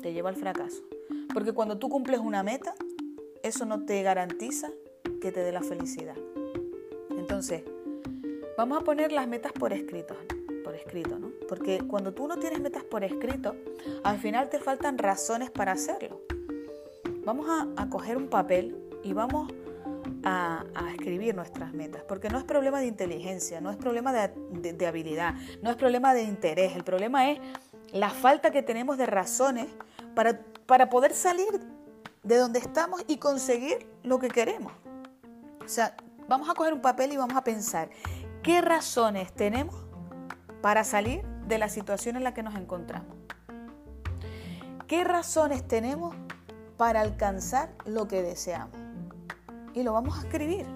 te 0.00 0.12
lleva 0.12 0.30
al 0.30 0.36
fracaso. 0.36 0.82
Porque 1.34 1.52
cuando 1.52 1.78
tú 1.78 1.88
cumples 1.88 2.20
una 2.20 2.42
meta, 2.42 2.74
eso 3.42 3.66
no 3.66 3.84
te 3.84 4.02
garantiza 4.02 4.70
que 5.20 5.32
te 5.32 5.40
dé 5.40 5.52
la 5.52 5.62
felicidad. 5.62 6.16
Entonces, 7.26 7.64
vamos 8.56 8.80
a 8.80 8.84
poner 8.84 9.10
las 9.10 9.26
metas 9.26 9.50
por 9.50 9.72
escrito, 9.72 10.14
por 10.62 10.76
escrito, 10.76 11.18
¿no? 11.18 11.32
Porque 11.48 11.80
cuando 11.80 12.14
tú 12.14 12.28
no 12.28 12.36
tienes 12.36 12.60
metas 12.60 12.84
por 12.84 13.02
escrito, 13.02 13.56
al 14.04 14.20
final 14.20 14.48
te 14.48 14.60
faltan 14.60 14.96
razones 14.96 15.50
para 15.50 15.72
hacerlo. 15.72 16.20
Vamos 17.24 17.48
a, 17.76 17.90
coger 17.90 18.16
un 18.16 18.28
papel 18.28 18.76
y 19.02 19.12
vamos 19.12 19.52
a, 20.22 20.64
escribir 20.94 21.34
nuestras 21.34 21.72
metas, 21.72 22.04
porque 22.06 22.28
no 22.28 22.38
es 22.38 22.44
problema 22.44 22.78
de 22.78 22.86
inteligencia, 22.86 23.60
no 23.60 23.72
es 23.72 23.76
problema 23.76 24.12
de, 24.12 24.86
habilidad, 24.86 25.34
no 25.62 25.70
es 25.70 25.76
problema 25.76 26.14
de 26.14 26.22
interés, 26.22 26.76
el 26.76 26.84
problema 26.84 27.32
es 27.32 27.40
la 27.90 28.10
falta 28.10 28.52
que 28.52 28.62
tenemos 28.62 28.98
de 28.98 29.06
razones 29.06 29.66
para, 30.14 30.38
para 30.66 30.88
poder 30.88 31.12
salir 31.12 31.60
de 32.22 32.36
donde 32.36 32.60
estamos 32.60 33.04
y 33.08 33.16
conseguir 33.16 33.84
lo 34.04 34.20
que 34.20 34.28
queremos. 34.28 34.72
O 35.64 35.68
sea, 35.68 35.96
vamos 36.28 36.48
a 36.48 36.54
coger 36.54 36.72
un 36.72 36.80
papel 36.80 37.12
y 37.12 37.16
vamos 37.16 37.36
a 37.36 37.44
pensar 37.44 37.90
qué 38.42 38.60
razones 38.60 39.32
tenemos 39.32 39.74
para 40.62 40.84
salir 40.84 41.22
de 41.46 41.58
la 41.58 41.68
situación 41.68 42.16
en 42.16 42.24
la 42.24 42.34
que 42.34 42.42
nos 42.42 42.54
encontramos. 42.56 43.16
¿Qué 44.86 45.04
razones 45.04 45.66
tenemos 45.66 46.14
para 46.76 47.00
alcanzar 47.00 47.70
lo 47.84 48.06
que 48.08 48.22
deseamos? 48.22 48.76
Y 49.74 49.82
lo 49.82 49.92
vamos 49.92 50.16
a 50.16 50.20
escribir. 50.22 50.66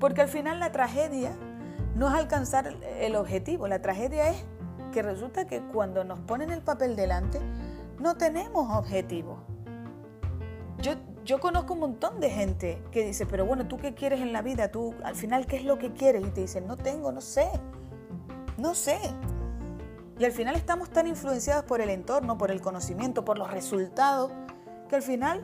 Porque 0.00 0.22
al 0.22 0.28
final 0.28 0.58
la 0.58 0.72
tragedia 0.72 1.36
no 1.94 2.08
es 2.08 2.14
alcanzar 2.14 2.74
el 2.98 3.16
objetivo, 3.16 3.68
la 3.68 3.80
tragedia 3.80 4.28
es 4.28 4.44
que 4.92 5.02
resulta 5.02 5.46
que 5.46 5.60
cuando 5.60 6.04
nos 6.04 6.20
ponen 6.20 6.50
el 6.50 6.62
papel 6.62 6.96
delante 6.96 7.40
no 7.98 8.16
tenemos 8.16 8.76
objetivo. 8.76 9.38
Yo, 10.78 10.94
yo 11.24 11.40
conozco 11.40 11.72
un 11.72 11.80
montón 11.80 12.20
de 12.20 12.30
gente 12.30 12.82
que 12.90 13.04
dice, 13.04 13.24
pero 13.24 13.46
bueno, 13.46 13.66
¿tú 13.66 13.78
qué 13.78 13.94
quieres 13.94 14.20
en 14.20 14.32
la 14.32 14.42
vida? 14.42 14.70
¿Tú 14.70 14.94
al 15.02 15.16
final 15.16 15.46
qué 15.46 15.56
es 15.56 15.64
lo 15.64 15.78
que 15.78 15.92
quieres? 15.92 16.26
Y 16.26 16.30
te 16.30 16.42
dicen, 16.42 16.66
no 16.66 16.76
tengo, 16.76 17.12
no 17.12 17.20
sé, 17.22 17.48
no 18.58 18.74
sé. 18.74 18.98
Y 20.18 20.24
al 20.24 20.32
final 20.32 20.54
estamos 20.54 20.90
tan 20.90 21.06
influenciados 21.06 21.64
por 21.64 21.80
el 21.80 21.90
entorno, 21.90 22.36
por 22.36 22.50
el 22.50 22.60
conocimiento, 22.60 23.24
por 23.24 23.38
los 23.38 23.50
resultados, 23.50 24.30
que 24.88 24.96
al 24.96 25.02
final 25.02 25.42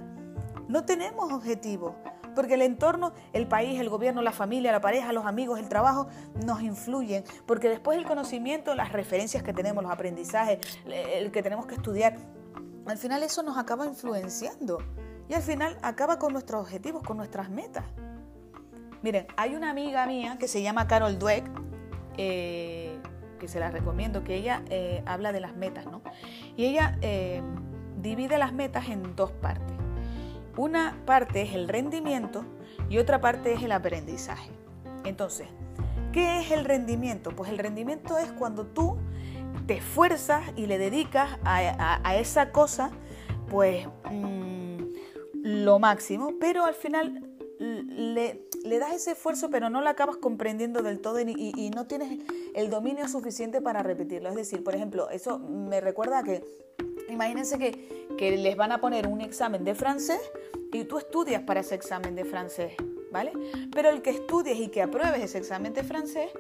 no 0.69 0.85
tenemos 0.85 1.33
objetivos. 1.33 1.95
Porque 2.37 2.55
el 2.55 2.63
entorno, 2.63 3.13
el 3.33 3.49
país, 3.49 3.81
el 3.81 3.89
gobierno, 3.89 4.23
la 4.23 4.33
familia, 4.33 4.71
la 4.71 4.81
pareja, 4.81 5.13
los 5.13 5.27
amigos, 5.27 5.59
el 5.59 5.69
trabajo, 5.69 6.07
nos 6.45 6.63
influyen. 6.63 7.25
Porque 7.47 7.69
después 7.69 7.99
el 7.99 8.05
conocimiento, 8.05 8.75
las 8.77 8.93
referencias 8.93 9.43
que 9.43 9.53
tenemos, 9.53 9.83
los 9.83 9.93
aprendizajes, 9.93 10.59
el 10.87 11.33
que 11.33 11.43
tenemos 11.43 11.67
que 11.67 11.75
estudiar, 11.75 12.17
al 12.87 12.99
final 12.99 13.23
eso 13.25 13.43
nos 13.43 13.59
acaba 13.59 13.87
influenciando. 13.87 14.79
Y 15.31 15.35
al 15.35 15.43
final 15.43 15.79
acaba 15.83 16.19
con 16.19 16.33
nuestros 16.33 16.61
objetivos, 16.61 17.05
con 17.05 17.17
nuestras 17.17 17.51
metas. 17.51 17.85
Miren, 19.01 19.29
hay 19.37 19.55
una 19.55 19.71
amiga 19.71 20.05
mía 20.05 20.37
que 20.41 20.49
se 20.49 20.61
llama 20.61 20.89
Carol 20.89 21.21
Dweck, 21.21 21.49
eh, 22.19 22.99
que 23.39 23.47
se 23.47 23.61
la 23.61 23.71
recomiendo, 23.71 24.25
que 24.25 24.35
ella 24.35 24.65
eh, 24.71 25.05
habla 25.07 25.31
de 25.31 25.39
las 25.39 25.55
metas, 25.55 25.87
¿no? 25.87 26.03
Y 26.57 26.65
ella 26.65 26.99
eh, 27.01 27.43
divide 28.03 28.39
las 28.39 28.53
metas 28.53 28.89
en 28.89 29.15
dos 29.15 29.31
partes. 29.31 29.73
Una 30.57 30.97
parte 31.07 31.43
es 31.43 31.55
el 31.55 31.69
rendimiento 31.69 32.45
y 32.89 32.99
otra 32.99 33.21
parte 33.21 33.53
es 33.53 33.63
el 33.63 33.71
aprendizaje. 33.71 34.51
Entonces, 35.05 35.47
¿qué 36.13 36.41
es 36.41 36.51
el 36.51 36.65
rendimiento? 36.65 37.31
Pues 37.31 37.51
el 37.51 37.59
rendimiento 37.59 38.19
es 38.19 38.33
cuando 38.33 38.67
tú 38.67 38.99
te 39.69 39.75
esfuerzas 39.75 40.43
y 40.57 40.67
le 40.67 40.77
dedicas 40.79 41.39
a, 41.45 42.17
esa 42.17 42.51
cosa, 42.51 42.91
pues 43.49 43.87
mm, 44.11 44.60
lo 45.43 45.79
máximo, 45.79 46.35
pero 46.39 46.65
al 46.65 46.75
final 46.75 47.27
le, 47.59 48.79
das 48.79 48.95
ese 48.95 49.13
esfuerzo, 49.13 49.51
pero 49.51 49.71
no 49.71 49.81
lo 49.81 49.89
acabas 49.89 50.17
comprendiendo 50.17 50.83
del 50.83 51.01
todo 51.01 51.21
y, 51.21 51.53
y, 51.57 51.71
no 51.71 51.87
tienes 51.87 52.19
el 52.55 52.71
dominio 52.71 53.09
suficiente 53.09 53.61
para 53.61 53.83
repetirlo. 53.83 54.31
Es 54.31 54.35
decir, 54.35 54.65
por 54.65 54.75
ejemplo, 54.75 55.11
eso 55.11 55.39
me 55.39 55.81
recuerda 55.81 56.23
que 56.23 56.43
Imagínense 57.11 57.59
que, 57.59 58.07
que 58.17 58.37
les 58.37 58.57
van 58.57 58.73
a 58.73 58.81
poner 58.81 59.07
un 59.07 59.21
examen 59.21 59.65
de 59.65 59.75
francés 59.75 60.21
y 60.73 60.85
tú 60.85 60.99
estudias 60.99 61.43
para 61.43 61.61
ese 61.61 61.75
examen 61.75 62.15
de 62.15 62.25
francés, 62.25 62.73
¿vale? 63.11 63.33
Pero 63.73 63.91
el 63.91 64.03
que 64.03 64.11
estudies 64.11 64.59
y 64.59 64.69
que 64.69 64.83
apruebes 64.83 65.23
ese 65.23 65.39
examen 65.39 65.75
de 65.75 65.83
francés 65.83 66.31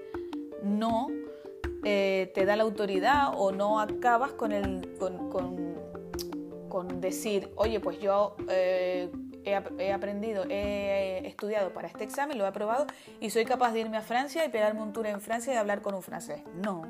no 0.63 1.09
eh, 1.83 2.31
te 2.35 2.45
da 2.45 2.57
la 2.57 2.63
autoridad 2.63 3.33
o 3.37 3.53
no 3.53 3.81
acabas 3.81 4.33
con, 4.33 4.53
el, 4.53 4.97
con, 4.99 5.70
decir, 7.01 7.53
oye, 7.57 7.81
pues 7.81 8.01
yo 8.01 8.37
eh, 8.49 9.11
he, 9.45 9.93
aprendido, 9.93 10.45
he 10.49 11.27
estudiado 11.27 11.73
para 11.73 11.89
este 11.89 12.05
examen, 12.05 12.39
lo 12.39 12.45
he 12.45 12.49
aprobado 12.49 12.87
y 13.21 13.31
soy 13.31 13.45
capaz 13.45 13.73
de 13.73 13.81
irme 13.81 13.97
a 13.97 14.03
Francia 14.03 14.45
y 14.45 14.49
pegarme 14.49 14.83
un 14.83 14.93
tour 14.93 15.07
en 15.07 15.21
Francia 15.21 15.53
y 15.53 15.57
hablar 15.57 15.83
con 15.83 15.95
un 15.95 16.03
francés. 16.03 16.43
No, 16.55 16.83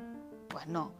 pues 0.47 0.67
no. 0.67 0.91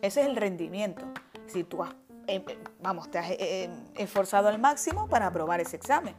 Ese 0.00 0.22
es 0.22 0.26
el 0.26 0.36
rendimiento. 0.36 1.04
Si 1.46 1.64
tú 1.64 1.82
has 1.82 1.94
eh, 2.26 2.44
vamos, 2.80 3.10
te 3.10 3.18
has 3.18 3.30
eh, 3.30 3.36
eh, 3.40 3.70
esforzado 3.96 4.48
al 4.48 4.58
máximo 4.58 5.08
para 5.08 5.26
aprobar 5.26 5.60
ese 5.60 5.76
examen. 5.76 6.14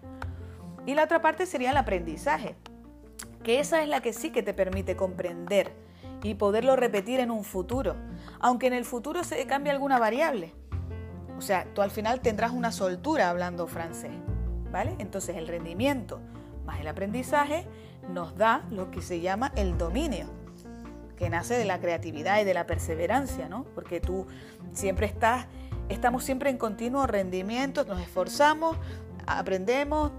Y 0.86 0.96
la 0.96 1.06
otra 1.06 1.22
parte 1.22 1.46
sería 1.46 1.72
el 1.72 1.78
aprendizaje, 1.78 2.56
que 3.44 3.60
esa 3.60 3.82
es 3.82 3.88
la 3.88 4.02
que 4.02 4.12
sí 4.12 4.32
que 4.32 4.44
te 4.44 4.54
permite 4.54 4.96
comprender 4.96 5.72
y 6.22 6.36
poderlo 6.36 6.76
repetir 6.76 7.20
en 7.20 7.32
un 7.32 7.44
futuro, 7.44 7.96
aunque 8.40 8.68
en 8.68 8.74
el 8.74 8.86
futuro 8.86 9.24
se 9.24 9.46
cambie 9.48 9.72
alguna 9.72 9.98
variable. 9.98 10.54
O 11.44 11.46
sea, 11.46 11.68
tú 11.74 11.82
al 11.82 11.92
final 11.92 12.22
tendrás 12.22 12.52
una 12.52 12.72
soltura 12.72 13.30
hablando 13.30 13.68
francés, 13.68 14.14
¿vale? 14.72 14.96
Entonces 15.00 15.36
el 15.36 15.46
rendimiento 15.46 16.22
más 16.66 16.80
el 16.80 16.88
aprendizaje 16.88 17.68
nos 18.10 18.38
da 18.38 18.64
lo 18.70 18.92
que 18.92 19.02
se 19.02 19.20
llama 19.20 19.52
el 19.58 19.78
dominio, 19.78 20.28
que 21.18 21.30
nace 21.30 21.56
de 21.56 21.66
la 21.66 21.82
creatividad 21.82 22.40
y 22.40 22.46
de 22.46 22.54
la 22.54 22.66
perseverancia, 22.66 23.50
¿no? 23.50 23.66
Porque 23.76 24.00
tú 24.00 24.26
siempre 24.72 25.06
estás 25.06 25.48
Estamos 25.90 26.24
siempre 26.24 26.50
en 26.50 26.58
continuo 26.58 27.06
rendimiento, 27.08 27.84
nos 27.84 28.00
esforzamos, 28.00 28.78
aprendemos, 29.28 30.14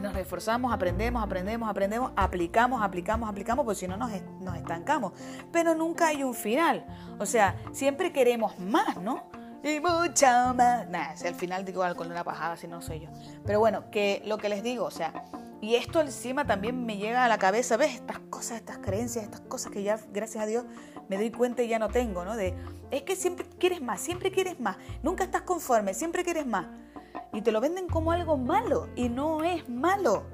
nos 0.00 0.12
reforzamos, 0.12 0.74
aprendemos, 0.74 1.24
aprendemos, 1.24 1.70
aprendemos, 1.70 2.12
aplicamos, 2.16 2.82
aplicamos, 2.82 3.30
aplicamos, 3.30 3.64
porque 3.64 3.80
si 3.80 3.88
no 3.88 3.96
nos, 3.96 4.12
estancamos. 4.12 5.14
Pero 5.50 5.74
nunca 5.74 6.08
hay 6.08 6.22
un 6.22 6.34
final. 6.34 6.84
O 7.18 7.24
sea, 7.24 7.56
siempre 7.72 8.12
queremos 8.12 8.58
más, 8.58 8.98
¿no? 8.98 9.24
Y 9.62 9.80
mucho 9.80 10.26
más. 10.54 10.88
Nada, 10.88 11.16
si 11.16 11.26
al 11.26 11.34
final 11.34 11.64
digo 11.64 11.82
algo 11.82 11.98
con 11.98 12.10
una 12.10 12.24
pajada, 12.24 12.56
si 12.56 12.66
no 12.66 12.80
soy 12.80 13.00
yo. 13.00 13.08
Pero 13.44 13.60
bueno, 13.60 13.90
que 13.90 14.22
lo 14.24 14.38
que 14.38 14.48
les 14.48 14.62
digo, 14.62 14.84
o 14.86 14.90
sea, 14.90 15.24
y 15.60 15.74
esto 15.74 16.00
encima 16.00 16.46
también 16.46 16.86
me 16.86 16.96
llega 16.96 17.24
a 17.24 17.28
la 17.28 17.38
cabeza, 17.38 17.76
¿ves? 17.76 17.94
Estas 17.94 18.18
cosas, 18.30 18.58
estas 18.58 18.78
creencias, 18.78 19.24
estas 19.24 19.42
cosas 19.42 19.70
que 19.70 19.82
ya, 19.82 20.00
gracias 20.10 20.42
a 20.42 20.46
Dios, 20.46 20.64
me 21.08 21.16
doy 21.16 21.30
cuenta 21.30 21.62
y 21.62 21.68
ya 21.68 21.78
no 21.78 21.88
tengo, 21.88 22.24
¿no? 22.24 22.36
De, 22.36 22.54
es 22.90 23.02
que 23.02 23.14
siempre 23.14 23.46
quieres 23.58 23.82
más, 23.82 24.00
siempre 24.00 24.30
quieres 24.30 24.58
más, 24.58 24.76
nunca 25.02 25.24
estás 25.24 25.42
conforme, 25.42 25.92
siempre 25.92 26.24
quieres 26.24 26.46
más. 26.46 26.66
Y 27.32 27.42
te 27.42 27.52
lo 27.52 27.60
venden 27.60 27.88
como 27.88 28.12
algo 28.12 28.38
malo 28.38 28.88
y 28.96 29.08
no 29.08 29.44
es 29.44 29.68
malo. 29.68 30.24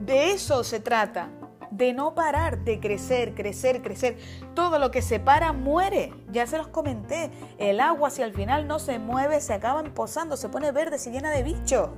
De 0.00 0.30
eso 0.30 0.62
se 0.62 0.78
trata, 0.78 1.28
de 1.70 1.92
no 1.92 2.14
parar, 2.14 2.64
de 2.64 2.80
crecer, 2.80 3.34
crecer, 3.34 3.82
crecer. 3.82 4.16
Todo 4.54 4.78
lo 4.78 4.90
que 4.90 5.02
se 5.02 5.20
para 5.20 5.52
muere. 5.52 6.12
Ya 6.30 6.46
se 6.46 6.58
los 6.58 6.68
comenté. 6.68 7.30
El 7.58 7.80
agua 7.80 8.10
si 8.10 8.22
al 8.22 8.32
final 8.32 8.66
no 8.66 8.78
se 8.78 8.98
mueve, 8.98 9.40
se 9.40 9.52
acaba 9.54 9.82
posando, 9.84 10.36
se 10.36 10.48
pone 10.48 10.72
verde, 10.72 10.98
se 10.98 11.10
llena 11.10 11.30
de 11.30 11.42
bichos. 11.42 11.90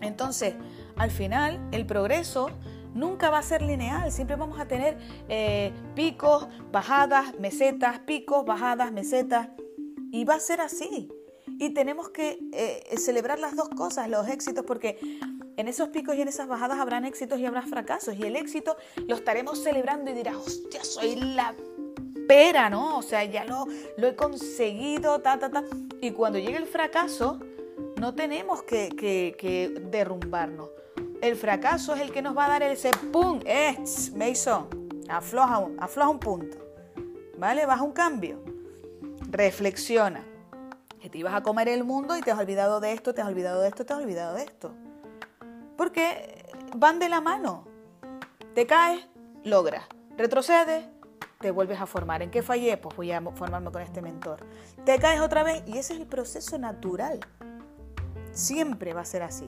Entonces, 0.00 0.54
al 0.96 1.10
final, 1.10 1.60
el 1.72 1.86
progreso 1.86 2.50
nunca 2.94 3.30
va 3.30 3.38
a 3.38 3.42
ser 3.42 3.62
lineal, 3.62 4.10
siempre 4.10 4.36
vamos 4.36 4.58
a 4.58 4.66
tener 4.66 4.98
eh, 5.28 5.72
picos, 5.94 6.48
bajadas, 6.72 7.38
mesetas, 7.38 8.00
picos, 8.00 8.44
bajadas, 8.44 8.92
mesetas, 8.92 9.48
y 10.10 10.24
va 10.24 10.34
a 10.34 10.40
ser 10.40 10.60
así. 10.60 11.08
Y 11.58 11.70
tenemos 11.70 12.10
que 12.10 12.38
eh, 12.52 12.96
celebrar 12.98 13.38
las 13.38 13.56
dos 13.56 13.68
cosas, 13.70 14.08
los 14.08 14.28
éxitos, 14.28 14.64
porque 14.64 14.98
en 15.58 15.66
esos 15.66 15.88
picos 15.88 16.14
y 16.14 16.22
en 16.22 16.28
esas 16.28 16.46
bajadas 16.46 16.78
habrán 16.78 17.04
éxitos 17.04 17.40
y 17.40 17.44
habrá 17.44 17.62
fracasos, 17.62 18.14
y 18.16 18.22
el 18.22 18.36
éxito 18.36 18.76
lo 19.08 19.16
estaremos 19.16 19.60
celebrando 19.60 20.08
y 20.10 20.14
dirás, 20.14 20.36
hostia, 20.36 20.84
soy 20.84 21.16
la 21.16 21.52
pera, 22.28 22.70
¿no? 22.70 22.96
O 22.96 23.02
sea, 23.02 23.24
ya 23.24 23.44
lo, 23.44 23.66
lo 23.96 24.06
he 24.06 24.14
conseguido, 24.14 25.20
ta, 25.20 25.36
ta, 25.40 25.50
ta. 25.50 25.64
Y 26.00 26.12
cuando 26.12 26.38
llegue 26.38 26.58
el 26.58 26.66
fracaso, 26.66 27.40
no 27.96 28.14
tenemos 28.14 28.62
que, 28.62 29.82
derrumbarnos. 29.90 30.70
El 31.20 31.34
fracaso 31.34 31.92
es 31.94 32.02
el 32.02 32.12
que 32.12 32.22
nos 32.22 32.36
va 32.36 32.46
a 32.46 32.50
dar 32.50 32.62
ese 32.62 32.92
pum, 33.12 33.40
eh, 33.44 33.76
Mason, 34.14 34.68
afloja 35.08 35.58
un, 35.58 35.82
afloja 35.82 36.08
un 36.08 36.20
punto, 36.20 36.56
¿vale? 37.36 37.66
Baja 37.66 37.82
un 37.82 37.92
cambio. 37.92 38.40
reflexiona. 39.28 40.24
Que 41.00 41.10
te 41.10 41.18
ibas 41.18 41.34
a 41.34 41.42
comer 41.42 41.68
el 41.68 41.82
mundo 41.82 42.16
y 42.16 42.20
te 42.20 42.30
has 42.30 42.38
olvidado 42.38 42.78
de 42.78 42.92
esto, 42.92 43.12
te 43.12 43.22
has 43.22 43.28
olvidado 43.28 43.60
de 43.60 43.68
esto, 43.68 43.84
te 43.84 43.92
has 43.92 43.98
olvidado 43.98 44.34
de 44.34 44.42
esto. 44.44 44.72
Porque 45.78 46.44
van 46.76 46.98
de 46.98 47.08
la 47.08 47.20
mano. 47.20 47.64
Te 48.52 48.66
caes, 48.66 49.06
logras. 49.44 49.84
Retrocedes, 50.16 50.84
te 51.38 51.52
vuelves 51.52 51.80
a 51.80 51.86
formar. 51.86 52.20
¿En 52.20 52.32
qué 52.32 52.42
fallé? 52.42 52.76
Pues 52.76 52.96
voy 52.96 53.12
a 53.12 53.22
formarme 53.22 53.70
con 53.70 53.80
este 53.80 54.02
mentor. 54.02 54.44
Te 54.84 54.98
caes 54.98 55.20
otra 55.20 55.44
vez 55.44 55.62
y 55.66 55.78
ese 55.78 55.94
es 55.94 56.00
el 56.00 56.06
proceso 56.06 56.58
natural. 56.58 57.20
Siempre 58.32 58.92
va 58.92 59.02
a 59.02 59.04
ser 59.04 59.22
así. 59.22 59.46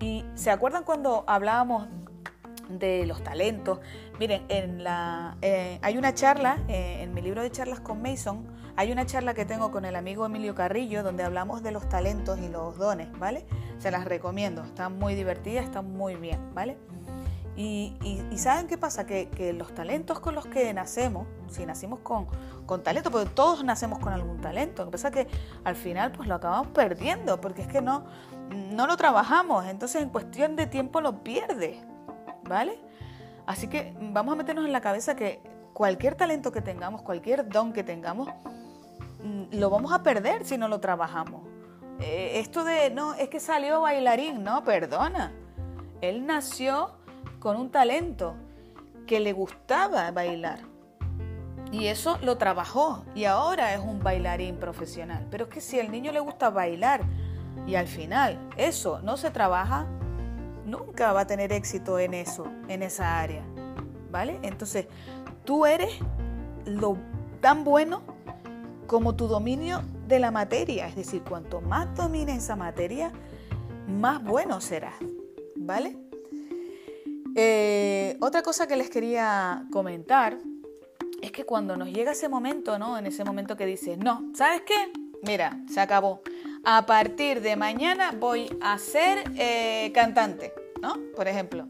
Y 0.00 0.24
se 0.34 0.50
acuerdan 0.50 0.82
cuando 0.82 1.22
hablábamos 1.28 1.86
de 2.68 3.06
los 3.06 3.22
talentos. 3.22 3.78
Miren, 4.18 4.44
en 4.48 4.82
la, 4.82 5.36
eh, 5.42 5.78
hay 5.82 5.96
una 5.96 6.12
charla, 6.12 6.58
eh, 6.66 7.02
en 7.02 7.14
mi 7.14 7.22
libro 7.22 7.40
de 7.40 7.52
charlas 7.52 7.78
con 7.78 8.02
Mason, 8.02 8.48
hay 8.76 8.92
una 8.92 9.06
charla 9.06 9.34
que 9.34 9.44
tengo 9.44 9.70
con 9.70 9.84
el 9.84 9.96
amigo 9.96 10.26
Emilio 10.26 10.54
Carrillo 10.54 11.02
donde 11.02 11.22
hablamos 11.22 11.62
de 11.62 11.72
los 11.72 11.88
talentos 11.88 12.38
y 12.38 12.48
los 12.48 12.76
dones, 12.76 13.10
¿vale? 13.18 13.46
Se 13.78 13.90
las 13.90 14.04
recomiendo, 14.04 14.62
están 14.64 14.98
muy 14.98 15.14
divertidas, 15.14 15.64
están 15.64 15.92
muy 15.92 16.16
bien, 16.16 16.54
¿vale? 16.54 16.78
Y, 17.54 17.94
¿saben 18.36 18.66
qué 18.66 18.78
pasa? 18.78 19.04
Que, 19.04 19.52
los 19.52 19.74
talentos 19.74 20.20
con 20.20 20.34
los 20.34 20.46
que 20.46 20.72
nacemos, 20.72 21.26
si 21.50 21.66
nacimos 21.66 22.00
con, 22.00 22.26
con 22.64 22.82
talento, 22.82 23.10
porque 23.10 23.28
todos 23.28 23.62
nacemos 23.62 23.98
con 23.98 24.12
algún 24.12 24.40
talento, 24.40 24.84
lo 24.84 24.90
que 24.90 24.92
pasa 24.92 25.08
es 25.08 25.14
que 25.14 25.28
al 25.64 25.76
final 25.76 26.12
pues 26.12 26.28
lo 26.28 26.34
acabamos 26.34 26.68
perdiendo, 26.68 27.40
porque 27.40 27.62
es 27.62 27.68
que 27.68 27.82
no, 27.82 28.06
no 28.50 28.86
lo 28.86 28.96
trabajamos, 28.96 29.66
entonces 29.66 30.00
en 30.00 30.08
cuestión 30.08 30.56
de 30.56 30.66
tiempo 30.66 31.02
lo 31.02 31.22
pierdes, 31.22 31.76
¿vale? 32.44 32.78
Así 33.46 33.68
que 33.68 33.94
vamos 34.00 34.32
a 34.32 34.36
meternos 34.36 34.64
en 34.64 34.72
la 34.72 34.80
cabeza 34.80 35.14
que 35.14 35.42
cualquier 35.74 36.14
talento 36.14 36.52
que 36.52 36.62
tengamos, 36.62 37.02
cualquier 37.02 37.48
don 37.48 37.72
que 37.72 37.82
tengamos, 37.82 38.28
lo 39.50 39.70
vamos 39.70 39.92
a 39.92 40.02
perder 40.02 40.44
si 40.44 40.58
no 40.58 40.68
lo 40.68 40.80
trabajamos. 40.80 41.42
Eh, 42.00 42.40
esto 42.40 42.64
de, 42.64 42.90
no, 42.90 43.14
es 43.14 43.28
que 43.28 43.40
salió 43.40 43.80
bailarín, 43.82 44.42
no, 44.42 44.64
perdona. 44.64 45.32
Él 46.00 46.26
nació 46.26 46.90
con 47.38 47.56
un 47.56 47.70
talento 47.70 48.34
que 49.06 49.20
le 49.20 49.32
gustaba 49.32 50.10
bailar. 50.10 50.60
Y 51.70 51.86
eso 51.86 52.18
lo 52.22 52.36
trabajó 52.36 53.04
y 53.14 53.24
ahora 53.24 53.72
es 53.72 53.80
un 53.80 54.02
bailarín 54.02 54.56
profesional. 54.56 55.26
Pero 55.30 55.44
es 55.44 55.50
que 55.50 55.60
si 55.60 55.80
al 55.80 55.90
niño 55.90 56.12
le 56.12 56.20
gusta 56.20 56.50
bailar 56.50 57.02
y 57.66 57.76
al 57.76 57.86
final 57.86 58.38
eso 58.56 59.00
no 59.02 59.16
se 59.16 59.30
trabaja, 59.30 59.86
nunca 60.66 61.12
va 61.12 61.20
a 61.20 61.26
tener 61.26 61.52
éxito 61.52 61.98
en 61.98 62.14
eso, 62.14 62.46
en 62.68 62.82
esa 62.82 63.20
área. 63.20 63.42
¿Vale? 64.10 64.38
Entonces, 64.42 64.86
tú 65.44 65.64
eres 65.64 65.98
lo 66.66 66.98
tan 67.40 67.64
bueno 67.64 68.02
como 68.92 69.16
tu 69.16 69.26
dominio 69.26 69.80
de 70.06 70.18
la 70.18 70.30
materia. 70.30 70.86
Es 70.86 70.94
decir, 70.94 71.22
cuanto 71.22 71.62
más 71.62 71.96
domines 71.96 72.44
esa 72.44 72.56
materia, 72.56 73.10
más 73.88 74.22
bueno 74.22 74.60
serás. 74.60 74.96
¿Vale? 75.56 75.96
Eh, 77.34 78.18
otra 78.20 78.42
cosa 78.42 78.66
que 78.66 78.76
les 78.76 78.90
quería 78.90 79.64
comentar 79.72 80.36
es 81.22 81.32
que 81.32 81.44
cuando 81.46 81.74
nos 81.78 81.88
llega 81.90 82.12
ese 82.12 82.28
momento, 82.28 82.78
¿no? 82.78 82.98
En 82.98 83.06
ese 83.06 83.24
momento 83.24 83.56
que 83.56 83.64
dices, 83.64 83.96
no, 83.96 84.30
¿sabes 84.34 84.60
qué? 84.66 84.92
Mira, 85.22 85.58
se 85.72 85.80
acabó 85.80 86.20
a 86.62 86.84
partir 86.84 87.40
de 87.40 87.56
mañana 87.56 88.12
voy 88.14 88.54
a 88.60 88.76
ser 88.76 89.24
eh, 89.38 89.90
cantante, 89.94 90.52
¿no? 90.82 90.96
Por 91.16 91.28
ejemplo. 91.28 91.66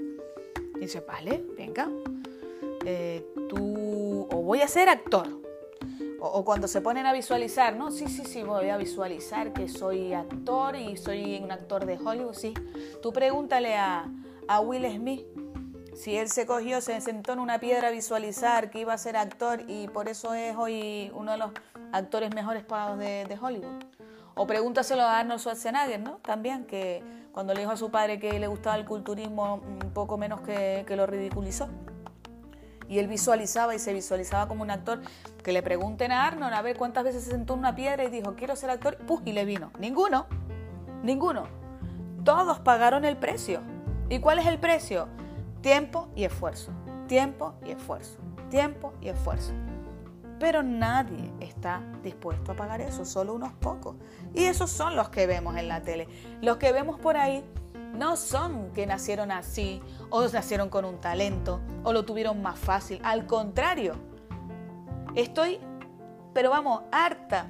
dice, 0.80 0.98
vale, 1.06 1.44
venga, 1.56 1.88
eh, 2.84 3.24
tú, 3.48 4.26
o 4.28 4.42
voy 4.42 4.60
a 4.60 4.66
ser 4.66 4.88
actor. 4.88 5.41
O, 6.24 6.44
cuando 6.44 6.68
se 6.68 6.80
ponen 6.80 7.04
a 7.06 7.12
visualizar, 7.12 7.74
¿no? 7.74 7.90
Sí, 7.90 8.06
sí, 8.06 8.24
sí, 8.24 8.44
voy 8.44 8.68
a 8.68 8.76
visualizar 8.76 9.52
que 9.52 9.68
soy 9.68 10.12
actor 10.12 10.76
y 10.76 10.96
soy 10.96 11.40
un 11.42 11.50
actor 11.50 11.84
de 11.84 11.98
Hollywood, 11.98 12.34
sí. 12.34 12.54
Tú 13.02 13.12
pregúntale 13.12 13.76
a, 13.76 14.08
Will 14.62 14.84
Smith 14.94 15.24
si 15.94 16.16
él 16.16 16.28
se 16.28 16.46
cogió, 16.46 16.80
se 16.80 17.00
sentó 17.00 17.32
en 17.32 17.38
una 17.38 17.58
piedra 17.58 17.88
a 17.88 17.90
visualizar 17.90 18.70
que 18.70 18.80
iba 18.80 18.92
a 18.92 18.98
ser 18.98 19.16
actor 19.16 19.64
y 19.66 19.88
por 19.88 20.08
eso 20.08 20.34
es 20.34 20.54
hoy 20.56 21.10
uno 21.14 21.32
de 21.32 21.38
los 21.38 21.50
actores 21.90 22.34
mejores 22.34 22.64
pagados 22.64 22.98
de 22.98 23.38
Hollywood. 23.40 23.82
O 24.34 24.46
pregúntaselo 24.46 25.02
a 25.02 25.18
Arnold 25.18 25.40
Schwarzenegger, 25.40 26.00
¿no? 26.00 26.16
También, 26.22 26.64
que 26.64 27.02
cuando 27.32 27.52
le 27.52 27.60
dijo 27.60 27.72
a 27.72 27.76
su 27.76 27.90
padre 27.90 28.18
que 28.18 28.38
le 28.38 28.46
gustaba 28.46 28.76
el 28.76 28.86
culturismo, 28.86 29.56
un 29.56 29.92
poco 29.92 30.16
menos 30.16 30.40
que, 30.40 30.84
lo 30.88 31.06
ridiculizó. 31.06 31.68
Y 32.88 32.98
él 32.98 33.08
visualizaba 33.08 33.74
y 33.74 33.78
se 33.78 33.92
visualizaba 33.92 34.48
como 34.48 34.62
un 34.62 34.70
actor. 34.70 35.00
Que 35.42 35.52
le 35.52 35.62
pregunten 35.62 36.12
a 36.12 36.26
Arnold 36.26 36.54
a 36.54 36.62
ver 36.62 36.76
cuántas 36.76 37.04
veces 37.04 37.24
se 37.24 37.30
sentó 37.30 37.54
en 37.54 37.60
una 37.60 37.74
piedra 37.74 38.04
y 38.04 38.10
dijo, 38.10 38.34
quiero 38.34 38.54
ser 38.56 38.70
actor, 38.70 38.96
¡puf! 38.98 39.22
y 39.24 39.32
le 39.32 39.44
vino. 39.44 39.72
Ninguno, 39.78 40.26
ninguno. 41.02 41.44
Todos 42.24 42.60
pagaron 42.60 43.04
el 43.04 43.16
precio. 43.16 43.60
¿Y 44.08 44.20
cuál 44.20 44.38
es 44.38 44.46
el 44.46 44.58
precio? 44.58 45.08
Tiempo 45.60 46.08
y 46.14 46.24
esfuerzo. 46.24 46.70
Tiempo 47.08 47.54
y 47.64 47.70
esfuerzo. 47.70 48.18
Tiempo 48.50 48.92
y 49.00 49.08
esfuerzo. 49.08 49.52
Pero 50.38 50.62
nadie 50.62 51.32
está 51.40 51.82
dispuesto 52.02 52.52
a 52.52 52.56
pagar 52.56 52.80
eso, 52.80 53.04
solo 53.04 53.32
unos 53.34 53.52
pocos. 53.52 53.96
Y 54.34 54.44
esos 54.44 54.70
son 54.70 54.96
los 54.96 55.08
que 55.08 55.26
vemos 55.26 55.56
en 55.56 55.68
la 55.68 55.82
tele. 55.82 56.08
Los 56.40 56.56
que 56.56 56.72
vemos 56.72 56.98
por 56.98 57.16
ahí 57.16 57.44
no 57.92 58.16
son 58.16 58.72
que 58.72 58.86
nacieron 58.86 59.30
así, 59.30 59.82
o 60.10 60.26
nacieron 60.28 60.68
con 60.68 60.84
un 60.84 61.00
talento, 61.00 61.60
o 61.84 61.92
lo 61.92 62.04
tuvieron 62.04 62.42
más 62.42 62.58
fácil. 62.58 63.00
Al 63.04 63.26
contrario, 63.26 63.94
estoy, 65.14 65.58
pero 66.32 66.50
vamos, 66.50 66.82
harta. 66.90 67.46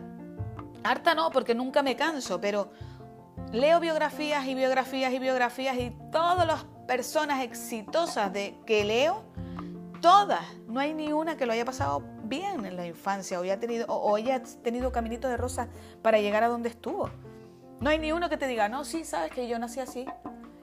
Harta 0.85 1.14
no, 1.14 1.31
porque 1.31 1.55
nunca 1.55 1.83
me 1.83 1.96
canso, 1.96 2.40
pero 2.40 2.70
leo 3.52 3.81
biografías 3.81 4.46
y 4.46 4.55
biografías 4.55 5.12
y 5.12 5.18
biografías 5.18 5.76
y 5.78 5.96
todas 6.11 6.46
las 6.46 6.64
personas 6.87 7.42
exitosas 7.42 8.33
de 8.33 8.59
que 8.66 8.85
leo, 8.85 9.22
todas, 10.00 10.42
no 10.66 10.81
hay 10.81 10.94
ni 10.94 11.12
una 11.12 11.37
que 11.37 11.46
lo 11.46 11.52
haya 11.52 11.64
pasado 11.64 12.02
bien 12.24 12.64
en 12.64 12.76
la 12.76 12.87
infancia 12.87 13.38
o 13.38 13.42
haya 13.42 13.61
tenido, 13.61 13.87
o, 13.88 14.16
haya 14.16 14.42
tenido 14.62 14.90
caminito 14.90 15.28
de 15.28 15.37
rosas 15.37 15.68
para 16.02 16.18
llegar 16.18 16.42
a 16.42 16.48
donde 16.48 16.68
estuvo. 16.68 17.11
No 17.83 17.90
hay 17.90 17.99
ni 17.99 18.12
uno 18.12 18.29
que 18.29 18.37
te 18.37 18.47
diga, 18.47 18.68
no, 18.68 18.85
sí, 18.85 19.05
sabes 19.05 19.33
que 19.33 19.49
yo 19.49 19.59
nací 19.59 19.81
así. 19.81 20.07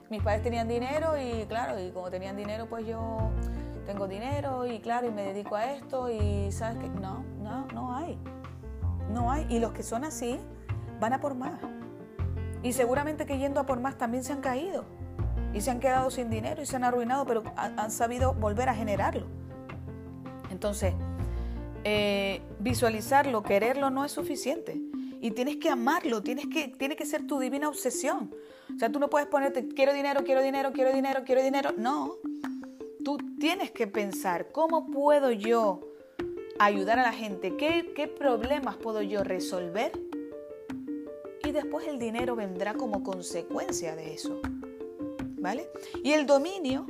Mis 0.08 0.22
padres 0.22 0.42
tenían 0.42 0.68
dinero 0.68 1.18
y 1.18 1.44
claro, 1.44 1.78
y 1.78 1.90
como 1.90 2.10
tenían 2.10 2.34
dinero, 2.34 2.66
pues 2.66 2.86
yo 2.86 3.30
tengo 3.84 4.08
dinero 4.08 4.64
y 4.64 4.80
claro, 4.80 5.06
y 5.06 5.10
me 5.10 5.24
dedico 5.24 5.54
a 5.54 5.70
esto 5.74 6.08
y 6.08 6.50
sabes 6.50 6.78
que 6.78 6.88
no, 6.88 7.22
no, 7.42 7.66
no 7.74 7.94
hay. 7.94 8.18
No 9.10 9.30
hay. 9.30 9.46
Y 9.50 9.58
los 9.58 9.72
que 9.72 9.82
son 9.82 10.04
así 10.04 10.40
van 10.98 11.12
a 11.12 11.20
por 11.20 11.34
más. 11.34 11.60
Y 12.62 12.72
seguramente 12.72 13.26
que 13.26 13.36
yendo 13.36 13.60
a 13.60 13.66
por 13.66 13.80
más 13.80 13.98
también 13.98 14.24
se 14.24 14.32
han 14.32 14.40
caído. 14.40 14.86
Y 15.52 15.60
se 15.60 15.70
han 15.70 15.78
quedado 15.78 16.10
sin 16.10 16.30
dinero 16.30 16.62
y 16.62 16.66
se 16.66 16.76
han 16.76 16.84
arruinado, 16.84 17.26
pero 17.26 17.42
han 17.54 17.90
sabido 17.90 18.32
volver 18.32 18.70
a 18.70 18.74
generarlo. 18.74 19.26
Entonces, 20.50 20.94
eh, 21.84 22.40
visualizarlo, 22.60 23.42
quererlo 23.42 23.90
no 23.90 24.06
es 24.06 24.12
suficiente. 24.12 24.80
Y 25.20 25.32
tienes 25.32 25.56
que 25.56 25.68
amarlo, 25.68 26.22
tienes 26.22 26.46
que, 26.46 26.68
tiene 26.68 26.96
que 26.96 27.04
ser 27.04 27.26
tu 27.26 27.38
divina 27.38 27.68
obsesión. 27.68 28.34
O 28.74 28.78
sea, 28.78 28.90
tú 28.90 28.98
no 28.98 29.10
puedes 29.10 29.28
ponerte, 29.28 29.68
quiero 29.68 29.92
dinero, 29.92 30.24
quiero 30.24 30.42
dinero, 30.42 30.72
quiero 30.72 30.92
dinero, 30.92 31.22
quiero 31.26 31.42
dinero. 31.42 31.70
No, 31.76 32.16
tú 33.04 33.18
tienes 33.38 33.70
que 33.70 33.86
pensar, 33.86 34.50
¿cómo 34.52 34.90
puedo 34.90 35.30
yo 35.30 35.80
ayudar 36.58 36.98
a 36.98 37.02
la 37.02 37.12
gente? 37.12 37.56
¿Qué, 37.56 37.92
qué 37.94 38.06
problemas 38.06 38.76
puedo 38.76 39.02
yo 39.02 39.22
resolver? 39.22 39.92
Y 41.44 41.52
después 41.52 41.86
el 41.86 41.98
dinero 41.98 42.36
vendrá 42.36 42.74
como 42.74 43.02
consecuencia 43.02 43.96
de 43.96 44.14
eso. 44.14 44.40
¿Vale? 45.38 45.70
Y 46.04 46.12
el 46.12 46.26
dominio, 46.26 46.86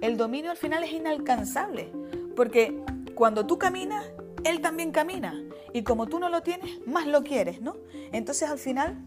el 0.00 0.16
dominio 0.16 0.50
al 0.50 0.56
final 0.56 0.82
es 0.84 0.92
inalcanzable, 0.92 1.92
porque 2.34 2.82
cuando 3.14 3.46
tú 3.46 3.58
caminas, 3.58 4.04
él 4.42 4.60
también 4.60 4.90
camina. 4.90 5.42
Y 5.74 5.82
como 5.82 6.06
tú 6.06 6.20
no 6.20 6.28
lo 6.28 6.44
tienes, 6.44 6.86
más 6.86 7.04
lo 7.08 7.24
quieres, 7.24 7.60
¿no? 7.60 7.76
Entonces 8.12 8.48
al 8.48 8.60
final 8.60 9.04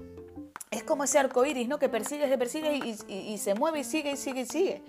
es 0.70 0.84
como 0.84 1.06
ese 1.06 1.18
arco 1.18 1.46
iris, 1.46 1.66
¿no? 1.66 1.80
Que 1.80 1.88
persigue, 1.88 2.28
se 2.28 2.38
persigue 2.38 2.98
y, 3.08 3.38
se 3.38 3.56
mueve 3.56 3.80
y 3.80 3.84
sigue 3.86 4.12
y 4.12 4.18
sigue 4.18 4.42
y 4.42 4.46
sigue. 4.46 4.84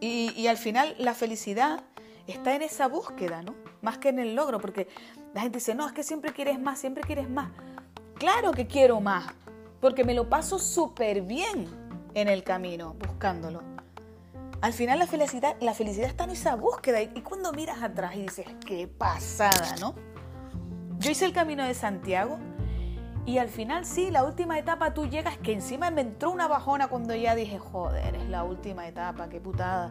Y, 0.00 0.46
al 0.48 0.58
final 0.58 0.96
la 0.98 1.14
felicidad 1.14 1.84
está 2.26 2.56
en 2.56 2.62
esa 2.62 2.88
búsqueda, 2.88 3.42
¿no? 3.42 3.54
Más 3.80 3.98
que 3.98 4.08
en 4.08 4.18
el 4.18 4.34
logro, 4.34 4.58
porque 4.58 4.88
la 5.34 5.42
gente 5.42 5.58
dice, 5.58 5.76
no, 5.76 5.86
es 5.86 5.92
que 5.92 6.02
siempre 6.02 6.32
quieres 6.32 6.58
más, 6.58 6.80
siempre 6.80 7.04
quieres 7.04 7.30
más. 7.30 7.52
Claro 8.16 8.50
que 8.50 8.66
quiero 8.66 9.00
más, 9.00 9.32
porque 9.80 10.02
me 10.02 10.14
lo 10.14 10.28
paso 10.28 10.58
súper 10.58 11.22
bien 11.22 11.68
en 12.14 12.26
el 12.26 12.42
camino, 12.42 12.94
buscándolo. 12.94 13.62
Al 14.62 14.72
final 14.72 14.98
la 14.98 15.06
felicidad, 15.06 15.54
la 15.60 15.74
felicidad 15.74 16.08
está 16.08 16.24
en 16.24 16.30
esa 16.30 16.56
búsqueda 16.56 17.00
y, 17.00 17.20
cuando 17.20 17.52
miras 17.52 17.84
atrás 17.84 18.16
y 18.16 18.22
dices, 18.22 18.46
qué 18.66 18.88
pasada, 18.88 19.76
¿no? 19.78 19.94
Yo 21.04 21.10
hice 21.10 21.26
el 21.26 21.34
camino 21.34 21.62
de 21.66 21.74
Santiago 21.74 22.38
y 23.26 23.36
al 23.36 23.50
final 23.50 23.84
sí, 23.84 24.10
la 24.10 24.24
última 24.24 24.58
etapa 24.58 24.94
tú 24.94 25.06
llegas 25.06 25.36
que 25.36 25.52
encima 25.52 25.90
me 25.90 26.00
entró 26.00 26.30
una 26.30 26.48
bajona 26.48 26.88
cuando 26.88 27.14
ya 27.14 27.34
dije, 27.34 27.58
joder, 27.58 28.14
es 28.14 28.26
la 28.30 28.42
última 28.42 28.88
etapa, 28.88 29.28
qué 29.28 29.38
putada. 29.38 29.90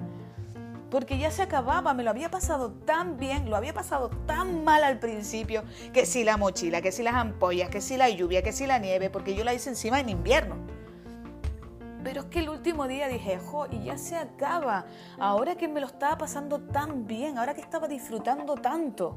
porque 0.90 1.20
ya 1.20 1.30
se 1.30 1.44
acababa, 1.44 1.94
me 1.94 2.02
lo 2.02 2.10
había 2.10 2.32
pasado 2.32 2.72
tan 2.72 3.18
bien, 3.18 3.48
lo 3.48 3.56
había 3.56 3.76
pasado 3.76 4.10
tan 4.26 4.64
mal 4.64 4.84
al 4.84 4.98
principio, 4.98 5.64
que 5.94 6.08
si 6.08 6.24
la 6.24 6.36
mochila, 6.38 6.82
que 6.82 6.92
si 6.92 7.04
las 7.04 7.14
ampollas, 7.14 7.70
que 7.70 7.80
si 7.80 7.96
la 7.96 8.10
lluvia, 8.10 8.42
que 8.42 8.52
si 8.52 8.66
la 8.66 8.80
nieve, 8.80 9.12
porque 9.12 9.36
yo 9.36 9.44
la 9.44 9.54
hice 9.54 9.70
encima 9.70 10.00
en 10.00 10.10
invierno. 10.10 10.56
Pero 12.04 12.22
es 12.22 12.28
que 12.28 12.40
el 12.40 12.50
último 12.50 12.88
día 12.88 13.08
dije, 13.08 13.38
jo, 13.38 13.68
y 13.70 13.84
ya 13.84 14.00
se 14.00 14.16
acaba, 14.16 14.86
ahora 15.20 15.56
que 15.56 15.68
me 15.68 15.80
lo 15.80 15.86
estaba 15.86 16.18
pasando 16.18 16.60
tan 16.60 17.06
bien, 17.06 17.38
ahora 17.38 17.54
que 17.54 17.62
estaba 17.62 17.88
disfrutando 17.88 18.56
tanto. 18.56 19.16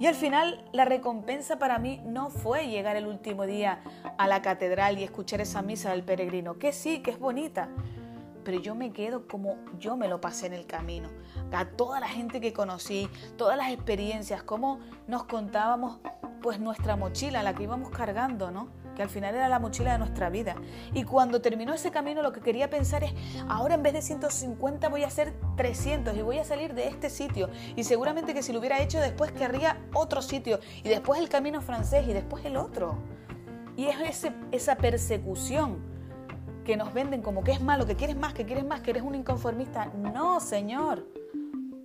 Y 0.00 0.06
al 0.06 0.14
final 0.14 0.64
la 0.72 0.86
recompensa 0.86 1.58
para 1.58 1.78
mí 1.78 2.00
no 2.06 2.30
fue 2.30 2.68
llegar 2.68 2.96
el 2.96 3.06
último 3.06 3.44
día 3.44 3.82
a 4.16 4.28
la 4.28 4.40
catedral 4.40 4.98
y 4.98 5.04
escuchar 5.04 5.42
esa 5.42 5.60
misa 5.60 5.90
del 5.90 6.02
peregrino, 6.02 6.58
que 6.58 6.72
sí, 6.72 7.02
que 7.02 7.10
es 7.10 7.18
bonita, 7.18 7.68
pero 8.42 8.58
yo 8.58 8.74
me 8.74 8.94
quedo 8.94 9.28
como 9.28 9.58
yo 9.78 9.98
me 9.98 10.08
lo 10.08 10.18
pasé 10.18 10.46
en 10.46 10.54
el 10.54 10.64
camino. 10.64 11.10
A 11.52 11.66
toda 11.66 12.00
la 12.00 12.08
gente 12.08 12.40
que 12.40 12.54
conocí, 12.54 13.10
todas 13.36 13.58
las 13.58 13.72
experiencias, 13.72 14.42
cómo 14.42 14.80
nos 15.06 15.24
contábamos 15.24 15.98
pues 16.40 16.58
nuestra 16.58 16.96
mochila, 16.96 17.42
la 17.42 17.54
que 17.54 17.64
íbamos 17.64 17.90
cargando, 17.90 18.50
¿no? 18.50 18.68
Al 19.02 19.08
final 19.08 19.34
era 19.34 19.48
la 19.48 19.58
mochila 19.58 19.92
de 19.92 19.98
nuestra 19.98 20.30
vida. 20.30 20.56
Y 20.92 21.04
cuando 21.04 21.40
terminó 21.40 21.74
ese 21.74 21.90
camino 21.90 22.22
lo 22.22 22.32
que 22.32 22.40
quería 22.40 22.70
pensar 22.70 23.04
es, 23.04 23.12
ahora 23.48 23.74
en 23.74 23.82
vez 23.82 23.92
de 23.92 24.02
150 24.02 24.88
voy 24.88 25.04
a 25.04 25.06
hacer 25.06 25.34
300 25.56 26.16
y 26.16 26.22
voy 26.22 26.38
a 26.38 26.44
salir 26.44 26.74
de 26.74 26.88
este 26.88 27.10
sitio. 27.10 27.48
Y 27.76 27.84
seguramente 27.84 28.34
que 28.34 28.42
si 28.42 28.52
lo 28.52 28.58
hubiera 28.58 28.80
hecho 28.80 29.00
después 29.00 29.32
querría 29.32 29.78
otro 29.94 30.22
sitio 30.22 30.60
y 30.82 30.88
después 30.88 31.20
el 31.20 31.28
camino 31.28 31.60
francés 31.60 32.06
y 32.08 32.12
después 32.12 32.44
el 32.44 32.56
otro. 32.56 32.98
Y 33.76 33.86
es 33.86 34.00
ese, 34.00 34.32
esa 34.52 34.76
persecución 34.76 35.78
que 36.64 36.76
nos 36.76 36.92
venden 36.92 37.22
como 37.22 37.42
que 37.42 37.52
es 37.52 37.62
malo, 37.62 37.86
que 37.86 37.96
quieres 37.96 38.16
más, 38.16 38.34
que 38.34 38.44
quieres 38.44 38.64
más, 38.64 38.80
que 38.80 38.90
eres 38.90 39.02
un 39.02 39.14
inconformista. 39.14 39.86
No, 39.86 40.40
Señor. 40.40 41.06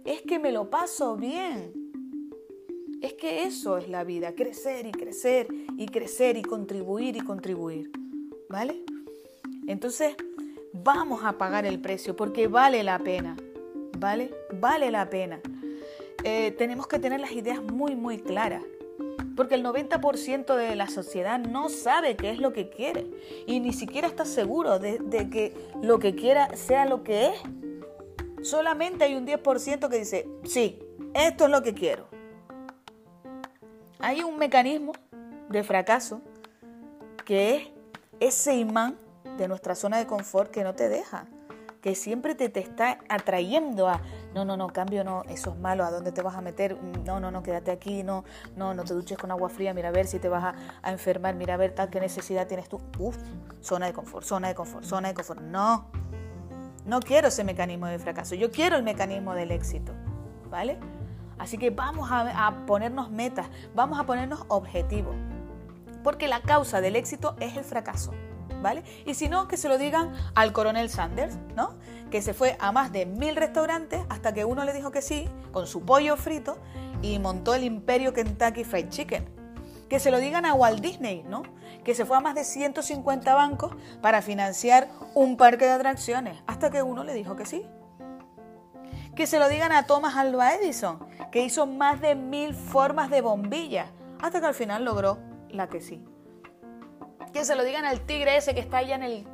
Es 0.04 0.22
que 0.22 0.38
me 0.38 0.52
lo 0.52 0.70
paso 0.70 1.16
bien. 1.16 1.85
Es 3.06 3.14
que 3.14 3.44
eso 3.44 3.78
es 3.78 3.88
la 3.88 4.04
vida, 4.04 4.34
crecer 4.34 4.88
y 4.88 4.92
crecer 4.92 5.46
y 5.78 5.86
crecer 5.86 6.38
y 6.38 6.42
contribuir 6.42 7.16
y 7.16 7.20
contribuir. 7.20 7.92
¿Vale? 8.50 8.82
Entonces, 9.68 10.16
vamos 10.74 11.24
a 11.24 11.38
pagar 11.38 11.68
el 11.68 11.80
precio 11.80 12.16
porque 12.16 12.48
vale 12.48 12.82
la 12.82 12.98
pena. 12.98 13.38
¿Vale? 14.00 14.34
Vale 14.60 14.90
la 14.90 15.08
pena. 15.08 15.40
Eh, 16.24 16.50
tenemos 16.58 16.88
que 16.88 16.98
tener 16.98 17.20
las 17.20 17.32
ideas 17.34 17.62
muy, 17.62 17.96
muy 17.96 18.18
claras. 18.18 18.64
Porque 19.36 19.54
el 19.54 19.64
90% 19.64 20.56
de 20.56 20.76
la 20.76 20.88
sociedad 20.88 21.38
no 21.38 21.70
sabe 21.70 22.16
qué 22.16 22.32
es 22.32 22.40
lo 22.40 22.54
que 22.54 22.72
quiere 22.72 23.06
y 23.46 23.60
ni 23.60 23.72
siquiera 23.72 24.08
está 24.08 24.26
seguro 24.26 24.80
de, 24.80 24.98
que 25.32 25.54
lo 25.80 26.00
que 26.00 26.16
quiera 26.16 26.58
sea 26.58 26.88
lo 26.88 27.04
que 27.04 27.28
es. 27.28 27.40
Solamente 28.42 29.04
hay 29.04 29.14
un 29.14 29.28
10% 29.28 29.90
que 29.90 30.00
dice, 30.00 30.28
sí, 30.44 30.80
esto 31.14 31.46
es 31.46 31.52
lo 31.52 31.62
que 31.62 31.76
quiero. 31.76 32.15
Hay 34.00 34.22
un 34.24 34.38
mecanismo 34.38 34.94
de 35.50 35.64
fracaso 35.64 36.22
que 37.26 37.56
es 37.56 37.68
ese 38.20 38.56
imán 38.56 38.98
de 39.38 39.48
nuestra 39.48 39.76
zona 39.76 39.98
de 39.98 40.06
confort 40.06 40.52
que 40.52 40.64
no 40.64 40.76
te 40.76 40.90
deja 40.90 41.28
que 41.86 41.94
siempre 41.94 42.34
te, 42.34 42.50
te 42.50 42.62
está 42.62 42.98
atrayendo 43.10 43.88
a, 43.88 44.02
no, 44.34 44.44
no, 44.44 44.58
no, 44.58 44.70
cambio, 44.70 45.04
no, 45.04 45.22
eso 45.30 45.52
es 45.52 45.60
malo, 45.60 45.86
¿a 45.86 45.92
dónde 45.92 46.12
te 46.12 46.24
vas 46.24 46.34
a 46.34 46.42
meter? 46.42 46.76
No, 47.06 47.20
no, 47.20 47.30
no, 47.30 47.44
quédate 47.44 47.70
aquí, 47.70 48.02
no, 48.02 48.24
no, 48.56 48.74
no 48.74 48.84
te 48.86 48.96
duches 48.96 49.20
con 49.20 49.30
agua 49.30 49.50
fría, 49.50 49.72
mira 49.76 49.90
a 49.90 49.92
ver 49.92 50.08
si 50.08 50.18
te 50.18 50.28
vas 50.28 50.56
a, 50.82 50.90
enfermar, 50.92 51.36
mira 51.36 51.54
a 51.54 51.58
ver 51.58 51.76
tal, 51.76 51.92
qué 51.92 52.00
necesidad 52.00 52.48
tienes 52.48 52.70
tú. 52.70 52.82
Uf, 52.98 53.16
zona 53.62 53.86
de 53.86 53.94
confort, 53.94 54.26
zona 54.26 54.48
de 54.48 54.56
confort, 54.56 54.84
zona 54.84 55.10
de 55.10 55.14
confort. 55.14 55.42
No, 55.42 55.86
no 56.88 57.02
quiero 57.02 57.28
ese 57.28 57.44
mecanismo 57.44 57.86
de 57.86 58.00
fracaso, 58.00 58.34
yo 58.34 58.50
quiero 58.50 58.78
el 58.78 58.82
mecanismo 58.82 59.36
del 59.36 59.52
éxito, 59.52 59.92
¿vale? 60.50 60.80
Así 61.38 61.58
que 61.58 61.70
vamos 61.70 62.10
a, 62.12 62.66
ponernos 62.66 63.12
metas, 63.12 63.48
vamos 63.74 64.00
a 64.00 64.06
ponernos 64.06 64.46
objetivos, 64.48 65.16
porque 66.04 66.28
la 66.28 66.42
causa 66.42 66.82
del 66.82 66.96
éxito 66.96 67.36
es 67.40 67.58
el 67.58 67.64
fracaso. 67.64 68.14
Y 69.06 69.14
si 69.14 69.30
no, 69.30 69.48
que 69.48 69.58
se 69.58 69.70
lo 69.70 69.78
digan 69.78 70.14
al 70.34 70.52
coronel 70.52 70.90
Sanders, 70.90 71.38
¿no? 71.56 71.76
Que 72.10 72.22
se 72.22 72.34
fue 72.34 72.58
a 72.60 72.72
más 72.72 72.92
de 72.92 73.06
mil 73.06 73.36
restaurantes 73.36 74.02
hasta 74.10 74.34
que 74.34 74.46
uno 74.46 74.64
le 74.66 74.74
dijo 74.74 74.92
que 74.92 75.02
sí, 75.02 75.28
con 75.52 75.68
su 75.68 75.82
pollo 75.82 76.18
frito, 76.18 76.58
y 77.02 77.20
montó 77.20 77.54
el 77.54 77.64
imperio 77.64 78.14
Kentucky 78.14 78.64
Fried 78.64 78.90
Chicken. 78.90 79.30
Que 79.90 80.00
se 80.00 80.10
lo 80.10 80.18
digan 80.18 80.46
a 80.46 80.56
Walt 80.56 80.80
Disney, 80.80 81.24
¿no? 81.28 81.44
Que 81.84 81.94
se 81.94 82.06
fue 82.06 82.18
a 82.18 82.22
más 82.22 82.34
de 82.34 82.44
150 82.44 83.36
bancos 83.36 83.76
para 84.02 84.24
financiar 84.24 84.90
un 85.14 85.38
parque 85.38 85.66
de 85.66 85.72
atracciones, 85.72 86.42
hasta 86.48 86.72
que 86.72 86.82
uno 86.82 87.04
le 87.04 87.14
dijo 87.14 87.36
que 87.36 87.46
sí. 87.46 87.68
Que 89.16 89.28
se 89.28 89.40
lo 89.40 89.48
digan 89.50 89.72
a 89.72 89.88
Thomas 89.88 90.16
Alva 90.16 90.56
Edison, 90.56 91.00
que 91.32 91.44
hizo 91.44 91.66
más 91.66 92.02
de 92.02 92.16
mil 92.16 92.54
formas 92.54 93.10
de 93.10 93.22
bombilla, 93.22 93.92
hasta 94.22 94.40
que 94.40 94.48
al 94.48 94.54
final 94.54 94.84
logró 94.84 95.20
la 95.50 95.68
que 95.70 95.82
sí 95.82 96.04
que 97.36 97.44
se 97.44 97.56
lo 97.58 97.66
digan 97.66 97.84
al 97.84 98.00
tigre 98.00 98.38
ese 98.38 98.54
que 98.54 98.62
está 98.62 98.78
allá 98.78 98.96
en 98.96 99.04
el, 99.04 99.28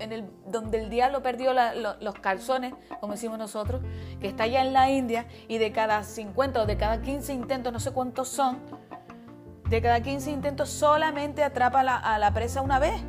en 0.00 0.10
el 0.10 0.28
donde 0.44 0.80
el 0.80 0.90
diablo 0.90 1.22
perdió 1.22 1.52
los 1.52 2.14
calzones, 2.16 2.74
como 3.00 3.12
decimos 3.12 3.38
nosotros, 3.38 3.80
que 4.20 4.26
está 4.26 4.42
allá 4.42 4.62
en 4.62 4.72
la 4.72 4.90
India 4.90 5.28
y 5.46 5.58
de 5.58 5.70
cada 5.70 6.02
50 6.02 6.62
o 6.62 6.66
de 6.66 6.76
cada 6.76 7.02
15 7.02 7.32
intentos, 7.32 7.72
no 7.72 7.78
sé 7.78 7.92
cuántos 7.92 8.26
son, 8.26 8.58
de 9.68 9.80
cada 9.80 10.00
15 10.00 10.32
intentos 10.32 10.68
solamente 10.68 11.44
atrapa 11.44 11.80
a 11.80 12.18
la 12.18 12.34
presa 12.34 12.60
una 12.60 12.80
vez. 12.80 13.00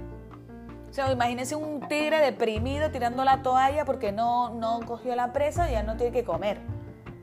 Sea, 0.98 1.12
imagínense 1.12 1.56
un 1.56 1.88
tigre 1.88 2.18
deprimido 2.22 2.90
tirando 2.90 3.24
la 3.24 3.44
toalla 3.44 3.86
porque 3.86 4.12
no, 4.12 4.50
no 4.56 4.80
cogió 4.84 5.16
la 5.16 5.32
presa 5.32 5.70
y 5.70 5.74
ya 5.74 5.84
no 5.84 5.96
tiene 5.96 6.12
que 6.12 6.24
comer. 6.24 6.60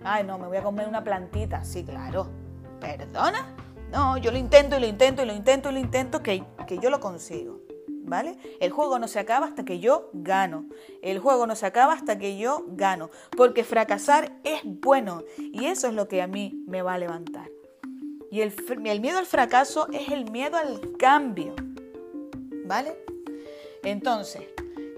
Ay, 0.05 0.23
no, 0.23 0.39
me 0.39 0.47
voy 0.47 0.59
a 0.59 0.63
comer 0.63 0.87
una 0.87 1.03
plantita. 1.03 1.65
Sí, 1.65 1.83
claro. 1.83 2.29
¿Perdona? 2.79 3.53
No, 3.91 4.17
yo 4.17 4.31
lo 4.31 4.39
intento 4.39 4.77
y 4.77 4.81
lo 4.81 4.87
intento 4.87 5.25
y 5.25 5.27
lo 5.27 5.35
intento 5.35 5.71
y 5.71 5.73
lo 5.73 5.81
intento, 5.81 6.23
que, 6.23 6.45
que 6.69 6.79
yo 6.79 6.89
lo 6.89 7.01
consigo. 7.01 7.63
¿Vale? 8.05 8.39
El 8.61 8.71
juego 8.71 9.01
no 9.01 9.09
se 9.09 9.19
acaba 9.19 9.47
hasta 9.47 9.65
que 9.65 9.81
yo 9.81 10.09
gano. 10.13 10.67
El 11.03 11.19
juego 11.19 11.45
no 11.49 11.57
se 11.57 11.67
acaba 11.67 11.95
hasta 11.95 12.17
que 12.17 12.39
yo 12.39 12.67
gano. 12.69 13.11
Porque 13.37 13.65
fracasar 13.65 14.35
es 14.45 14.61
bueno. 14.63 15.25
Y 15.37 15.65
eso 15.65 15.89
es 15.89 15.95
lo 15.95 16.07
que 16.07 16.23
a 16.23 16.29
mí 16.29 16.63
me 16.69 16.83
va 16.83 16.95
a 16.95 16.99
levantar. 16.99 17.51
Y 18.31 18.43
el, 18.43 18.55
el 18.85 19.01
miedo 19.01 19.19
al 19.19 19.27
fracaso 19.27 19.89
es 19.93 20.11
el 20.11 20.31
miedo 20.31 20.59
al 20.59 20.97
cambio. 20.97 21.57
¿Vale? 22.67 23.05
Entonces, 23.85 24.43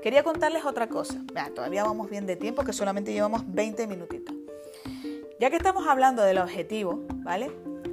quería 0.02 0.22
contarles 0.22 0.64
otra 0.64 0.88
cosa. 0.88 1.20
todavía 1.54 1.84
vamos 1.84 2.08
bien 2.08 2.26
de 2.26 2.36
tiempo, 2.36 2.64
que 2.64 2.72
solamente 2.72 3.12
llevamos 3.12 3.42
20 3.46 3.86
minutitos. 3.86 4.34
Ya 5.38 5.50
que 5.50 5.56
estamos 5.56 5.86
hablando 5.86 6.22
del 6.22 6.38
objetivo, 6.38 7.04
¿vale? 7.16 7.50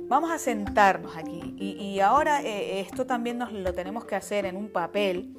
Vamos 0.08 0.32
a 0.32 0.38
sentarnos 0.38 1.18
aquí 1.18 1.56
y, 1.58 2.00
ahora 2.00 2.42
eh, 2.44 2.82
esto 2.82 3.06
también 3.06 3.38
nos 3.38 3.52
lo 3.52 3.74
tenemos 3.74 4.06
que 4.06 4.16
hacer 4.16 4.46
en 4.46 4.56
un 4.56 4.70
papel 4.70 5.34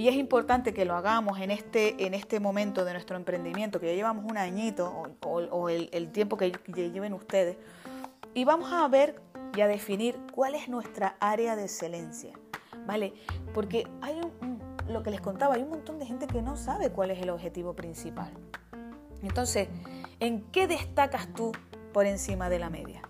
y 0.00 0.08
es 0.08 0.14
importante 0.14 0.72
que 0.72 0.86
lo 0.86 0.94
hagamos 0.94 1.38
en 1.40 1.50
este, 1.50 2.06
en 2.06 2.14
este 2.14 2.40
momento 2.40 2.86
de 2.86 2.94
nuestro 2.94 3.16
emprendimiento, 3.16 3.78
que 3.78 3.88
ya 3.88 3.92
llevamos 3.92 4.24
un 4.24 4.38
añito 4.38 5.02
o, 5.20 5.68
el, 5.68 6.12
tiempo 6.12 6.38
que, 6.38 6.52
lleven 6.72 7.12
ustedes, 7.12 7.58
y 8.32 8.44
vamos 8.44 8.72
a 8.72 8.88
ver 8.88 9.20
y 9.54 9.60
a 9.60 9.66
definir 9.66 10.16
cuál 10.32 10.54
es 10.54 10.70
nuestra 10.70 11.16
área 11.20 11.54
de 11.54 11.64
excelencia, 11.64 12.32
¿vale? 12.86 13.12
Porque 13.52 13.86
hay 14.00 14.18
lo 14.90 15.02
que 15.02 15.10
les 15.10 15.20
contaba, 15.20 15.54
hay 15.54 15.62
un 15.62 15.70
montón 15.70 15.98
de 15.98 16.06
gente 16.06 16.26
que 16.26 16.42
no 16.42 16.56
sabe 16.56 16.90
cuál 16.90 17.10
es 17.10 17.20
el 17.22 17.30
objetivo 17.30 17.74
principal. 17.74 18.30
Entonces, 19.22 19.68
¿en 20.18 20.42
qué 20.50 20.66
destacas 20.66 21.32
tú 21.34 21.52
por 21.92 22.06
encima 22.06 22.48
de 22.48 22.58
la 22.58 22.70
media? 22.70 23.02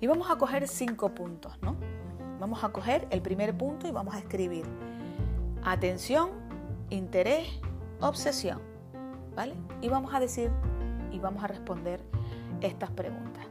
Y 0.00 0.06
vamos 0.06 0.30
a 0.30 0.36
coger 0.36 0.68
cinco 0.68 1.14
puntos, 1.14 1.56
¿no? 1.62 1.76
Vamos 2.40 2.64
a 2.64 2.70
coger 2.70 3.06
el 3.10 3.22
primer 3.22 3.56
punto 3.56 3.86
y 3.86 3.92
vamos 3.92 4.14
a 4.14 4.18
escribir 4.18 4.66
atención, 5.64 6.30
interés, 6.90 7.48
obsesión, 8.00 8.60
¿vale? 9.34 9.54
Y 9.80 9.88
vamos 9.88 10.12
a 10.14 10.20
decir 10.20 10.50
y 11.10 11.18
vamos 11.18 11.44
a 11.44 11.46
responder 11.46 12.02
estas 12.60 12.90
preguntas. 12.90 13.46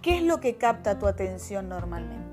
¿Qué 0.00 0.18
es 0.18 0.22
lo 0.22 0.40
que 0.40 0.56
capta 0.56 0.98
tu 0.98 1.06
atención 1.06 1.68
normalmente? 1.68 2.29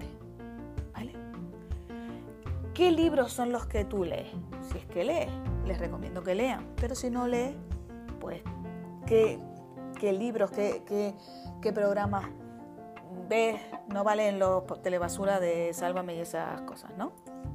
¿Qué 2.77 2.91
libros 2.91 3.33
son 3.33 3.51
los 3.51 3.65
que 3.65 3.85
tú 3.85 4.03
lees? 4.03 4.27
Si 4.69 4.77
es 4.77 4.85
que 4.85 5.03
lees, 5.03 5.31
les 5.65 5.79
recomiendo 5.79 6.21
que 6.21 6.35
lean, 6.35 6.75
pero 6.79 6.93
si 6.93 7.09
no 7.09 7.27
lees, 7.27 7.55
pues, 8.19 8.43
¿qué, 9.07 9.39
libros, 9.99 10.51
qué 10.51 11.73
programas 11.73 12.29
ves, 13.27 13.59
no 13.87 14.03
valen 14.03 14.37
los 14.37 14.63
telebasura 14.83 15.39
de 15.39 15.73
Sálvame 15.73 16.17
y 16.17 16.19
esas 16.19 16.61
cosas, 16.61 16.95
¿no? 16.95 17.13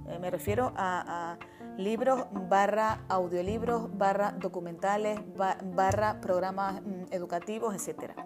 Eh, 0.09 0.19
me 0.19 0.29
refiero 0.29 0.73
a, 0.75 1.39
libros 1.77 2.27
barra 2.33 3.05
audiolibros 3.09 3.97
barra 3.97 4.33
documentales 4.33 5.21
barra 5.37 6.21
programas 6.21 6.83
mm, 6.83 7.13
educativos, 7.13 7.77
etcétera. 7.77 8.17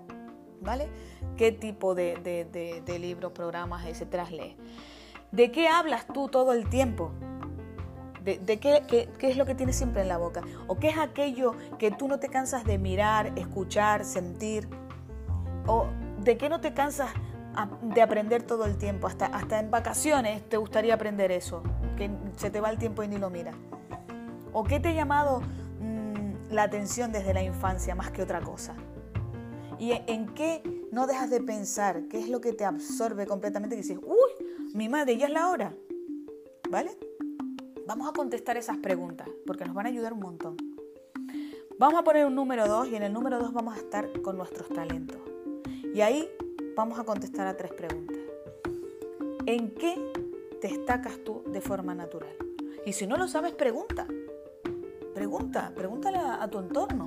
¿Vale? 0.63 0.89
¿Qué 1.37 1.53
tipo 1.53 1.95
de, 1.95 2.17
de 2.87 2.99
libros, 2.99 3.33
programas, 3.33 3.85
etcétera 3.85 4.31
lees? 4.31 4.57
¿De 5.33 5.51
qué 5.51 5.69
hablas 5.69 6.07
tú 6.07 6.29
todo 6.29 6.53
el 6.53 6.69
tiempo? 6.69 7.13
de, 8.27 8.59
qué, 8.59 8.83
qué, 9.19 9.31
es 9.31 9.37
lo 9.37 9.47
que 9.47 9.55
tienes 9.55 9.77
siempre 9.77 10.03
en 10.03 10.09
la 10.09 10.19
boca, 10.19 10.43
o 10.67 10.79
qué 10.79 10.89
es 10.89 10.99
aquello 10.99 11.55
que 11.79 11.93
tú 11.93 12.09
no 12.09 12.19
te 12.19 12.29
cansas 12.29 12.65
de 12.65 12.77
mirar, 12.77 13.33
escuchar, 13.37 14.05
sentir, 14.05 14.69
o 15.67 15.87
de 16.19 16.37
qué 16.37 16.49
no 16.49 16.61
te 16.61 16.75
cansas 16.75 17.11
de 17.83 18.03
aprender 18.03 18.43
todo 18.43 18.65
el 18.65 18.77
tiempo, 18.77 19.07
hasta, 19.07 19.27
hasta 19.27 19.61
en 19.61 19.71
vacaciones 19.71 20.47
te 20.49 20.57
gustaría 20.57 20.95
aprender 20.95 21.31
eso, 21.31 21.63
que 21.97 22.11
se 22.37 22.51
te 22.51 22.61
va 22.61 22.71
el 22.71 22.79
tiempo 22.79 23.05
y 23.05 23.09
ni 23.09 23.17
lo 23.17 23.31
mira. 23.31 23.53
¿O 24.53 24.65
qué 24.65 24.81
te 24.81 24.89
ha 24.89 24.93
llamado 24.93 25.41
mm, 25.81 26.53
la 26.53 26.65
atención 26.65 27.13
desde 27.13 27.33
la 27.33 27.43
infancia 27.43 27.95
más 27.95 28.11
que 28.11 28.23
otra 28.23 28.41
cosa? 28.41 28.75
¿Y 29.79 29.93
en 30.07 30.27
qué 30.35 30.63
no 30.91 31.07
dejas 31.07 31.31
de 31.31 31.41
pensar? 31.41 32.03
¿Qué 32.11 32.19
es 32.19 32.29
lo 32.29 32.41
que 32.41 32.53
te 32.53 32.65
absorbe 32.65 33.27
completamente? 33.27 33.77
Que 33.77 33.83
dices, 33.83 33.99
uy, 34.03 34.46
mi 34.77 34.91
madre, 34.91 35.17
ya 35.17 35.27
es 35.27 35.33
la 35.33 35.49
hora. 35.49 35.75
¿Vale? 36.69 36.91
Vamos 37.87 38.09
a 38.09 38.13
contestar 38.13 38.59
esas 38.59 38.77
preguntas 38.77 39.27
porque 39.47 39.65
nos 39.65 39.75
van 39.75 39.87
a 39.87 39.89
ayudar 39.89 40.13
un 40.13 40.21
montón. 40.21 40.57
Vamos 41.79 41.99
a 41.99 42.05
poner 42.05 42.27
un 42.27 42.35
número 42.35 42.69
2 42.69 42.89
y 42.89 42.97
en 42.97 43.03
el 43.03 43.13
número 43.13 43.39
2 43.39 43.55
vamos 43.55 43.75
a 43.75 43.79
estar 43.79 44.21
con 44.21 44.37
nuestros 44.37 44.69
talentos. 44.69 45.17
Y 45.95 46.03
ahí 46.03 46.29
vamos 46.77 46.99
a 46.99 47.05
contestar 47.05 47.47
a 47.47 47.57
tres 47.57 47.73
preguntas. 47.73 48.19
¿En 49.47 49.71
qué 49.75 49.97
destacas 50.61 51.25
tú 51.25 51.43
de 51.47 51.63
forma 51.63 51.95
natural? 51.95 52.37
Y 52.85 52.93
si 52.93 53.07
no 53.07 53.17
lo 53.17 53.29
sabes, 53.29 53.53
pregunta. 53.53 54.07
Pregunta, 55.15 55.73
pregúntale 55.75 56.19
a, 56.19 56.47
tu 56.51 56.59
entorno. 56.59 57.07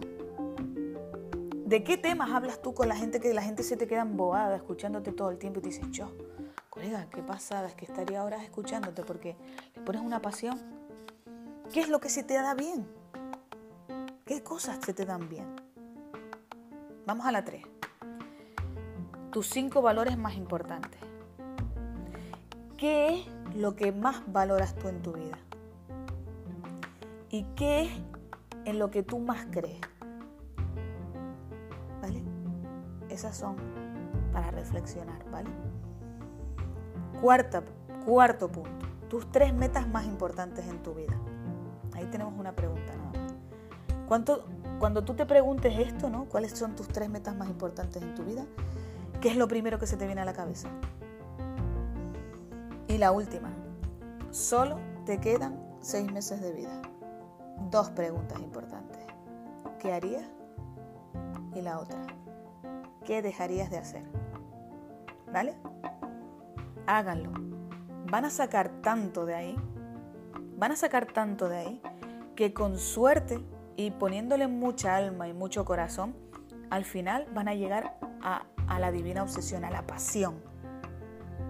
¿De 1.66 1.84
qué 1.84 1.98
temas 1.98 2.32
hablas 2.32 2.64
tú 2.64 2.74
con 2.74 2.88
la 2.88 2.96
gente 2.96 3.20
que 3.20 3.32
la 3.32 3.44
gente 3.44 3.62
se 3.62 3.78
te 3.78 3.86
queda 3.86 4.02
embobada 4.02 4.56
escuchándote 4.56 5.12
todo 5.12 5.30
el 5.30 5.38
tiempo 5.38 5.60
y 5.60 5.62
te 5.62 5.70
dices, 5.70 5.86
yo, 5.92 6.08
colega, 6.80 7.08
qué 7.14 7.22
pasada, 7.22 7.68
es 7.68 7.76
que 7.76 7.84
estaría 7.84 8.22
ahora 8.22 8.42
escuchándote 8.42 9.04
porque 9.04 9.36
le 9.76 9.82
pones 9.82 10.02
una 10.02 10.22
pasión? 10.22 10.58
¿Qué 11.74 11.82
es 11.82 11.90
lo 11.90 12.00
que 12.00 12.08
se 12.08 12.24
te 12.24 12.36
da 12.36 12.54
bien? 12.54 12.88
¿Qué 14.26 14.44
cosas 14.44 14.80
se 14.86 14.94
te 14.94 15.06
dan 15.06 15.28
bien? 15.28 15.46
Vamos 17.06 17.26
a 17.26 17.34
la 17.34 17.44
3 17.44 17.66
tus 19.32 19.48
cinco 19.48 19.82
valores 19.82 20.18
más 20.18 20.36
importantes. 20.36 21.02
¿Qué 22.78 23.20
es 23.20 23.28
lo 23.56 23.76
que 23.76 23.92
más 23.92 24.24
valoras 24.32 24.74
tú 24.76 24.88
en 24.88 25.02
tu 25.02 25.12
vida? 25.12 25.38
¿Y 27.30 27.44
qué 27.58 27.82
es 27.84 27.92
en 28.64 28.80
lo 28.80 28.90
que 28.90 29.04
tú 29.04 29.20
más 29.20 29.46
crees? 29.52 29.82
¿Vale? 32.02 32.24
Esas 33.10 33.38
son 33.38 33.58
para 34.32 34.50
reflexionar, 34.50 35.30
¿vale? 35.30 35.50
Cuarta, 37.22 37.64
cuarto 38.06 38.50
punto, 38.50 38.88
tus 39.10 39.30
tres 39.32 39.54
metas 39.54 39.88
más 39.88 40.06
importantes 40.06 40.66
en 40.68 40.82
tu 40.82 40.94
vida. 40.94 41.18
Ahí 41.94 42.06
tenemos 42.06 42.34
una 42.38 42.56
pregunta 42.56 42.94
nada 42.96 43.10
¿Cuánto, 44.08 44.46
cuando 44.80 45.04
tú 45.04 45.14
te 45.14 45.26
preguntes 45.26 45.78
esto, 45.78 46.10
¿no? 46.10 46.26
¿Cuáles 46.26 46.54
son 46.58 46.76
tus 46.76 46.88
tres 46.88 47.10
metas 47.10 47.36
más 47.36 47.48
importantes 47.48 48.02
en 48.02 48.16
tu 48.16 48.24
vida? 48.24 48.44
¿Qué 49.22 49.30
es 49.30 49.36
lo 49.36 49.48
primero 49.48 49.78
que 49.78 49.86
se 49.86 49.98
te 49.98 50.06
viene 50.06 50.22
a 50.22 50.26
la 50.26 50.34
cabeza? 50.34 50.70
Y 52.88 52.98
la 52.98 53.12
última, 53.12 53.52
solo 54.32 54.80
te 55.06 55.20
quedan 55.20 55.62
seis 55.80 56.12
meses 56.12 56.42
de 56.42 56.54
vida. 56.54 56.82
Dos 57.70 57.92
preguntas 57.92 58.40
importantes. 58.40 58.98
¿Qué 59.78 59.94
harías? 59.94 60.26
Y 61.54 61.62
la 61.62 61.80
otra, 61.80 62.00
¿qué 63.06 63.22
dejarías 63.22 63.70
de 63.70 63.78
hacer? 63.78 64.04
¿Vale? 65.32 65.56
Háganlo. 66.90 67.30
Van 68.10 68.26
a 68.26 68.32
sacar 68.32 68.82
tanto 68.82 69.28
de 69.28 69.36
ahí, 69.36 69.56
van 70.58 70.72
a 70.72 70.76
sacar 70.76 71.06
tanto 71.06 71.48
de 71.48 71.58
ahí, 71.58 71.82
que 72.36 72.52
con 72.52 72.80
suerte 72.80 73.40
y 73.76 73.92
poniéndole 73.92 74.48
mucha 74.48 74.96
alma 74.96 75.28
y 75.28 75.34
mucho 75.34 75.66
corazón, 75.66 76.16
al 76.72 76.86
final 76.86 77.28
van 77.32 77.48
a 77.48 77.54
llegar 77.54 78.00
a 78.24 78.80
la 78.80 78.92
divina 78.92 79.22
obsesión, 79.22 79.66
a 79.66 79.70
la 79.70 79.86
pasión, 79.86 80.42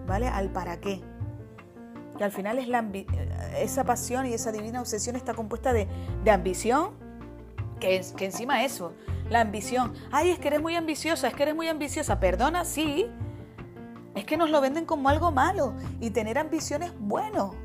¿vale? 0.06 0.28
Al 0.28 0.50
para 0.50 0.82
qué. 0.82 1.02
Que 2.18 2.26
al 2.26 2.34
final 2.34 2.60
es 2.60 2.68
la 2.68 2.86
esa 3.60 3.86
pasión 3.86 4.26
y 4.26 4.34
esa 4.34 4.52
divina 4.52 4.82
obsesión 4.82 5.16
está 5.16 5.34
compuesta 5.34 5.72
de, 5.72 5.88
ambición, 6.30 6.90
que, 7.80 7.96
es, 7.96 8.12
que 8.12 8.26
encima 8.26 8.66
eso, 8.66 8.92
la 9.30 9.40
ambición. 9.40 9.94
Ay, 10.12 10.32
es 10.32 10.40
que 10.40 10.50
eres 10.50 10.62
muy 10.62 10.76
ambiciosa, 10.76 11.30
es 11.30 11.34
que 11.34 11.44
eres 11.44 11.56
muy 11.56 11.70
ambiciosa. 11.70 12.20
Perdona, 12.20 12.66
sí. 12.66 13.10
Es 14.20 14.26
que 14.26 14.36
nos 14.36 14.50
lo 14.50 14.60
venden 14.60 14.84
como 14.84 15.08
algo 15.08 15.32
malo 15.32 15.76
y 16.02 16.10
tener 16.10 16.38
ambición 16.38 16.84
es 16.84 16.92
bueno. 17.00 17.56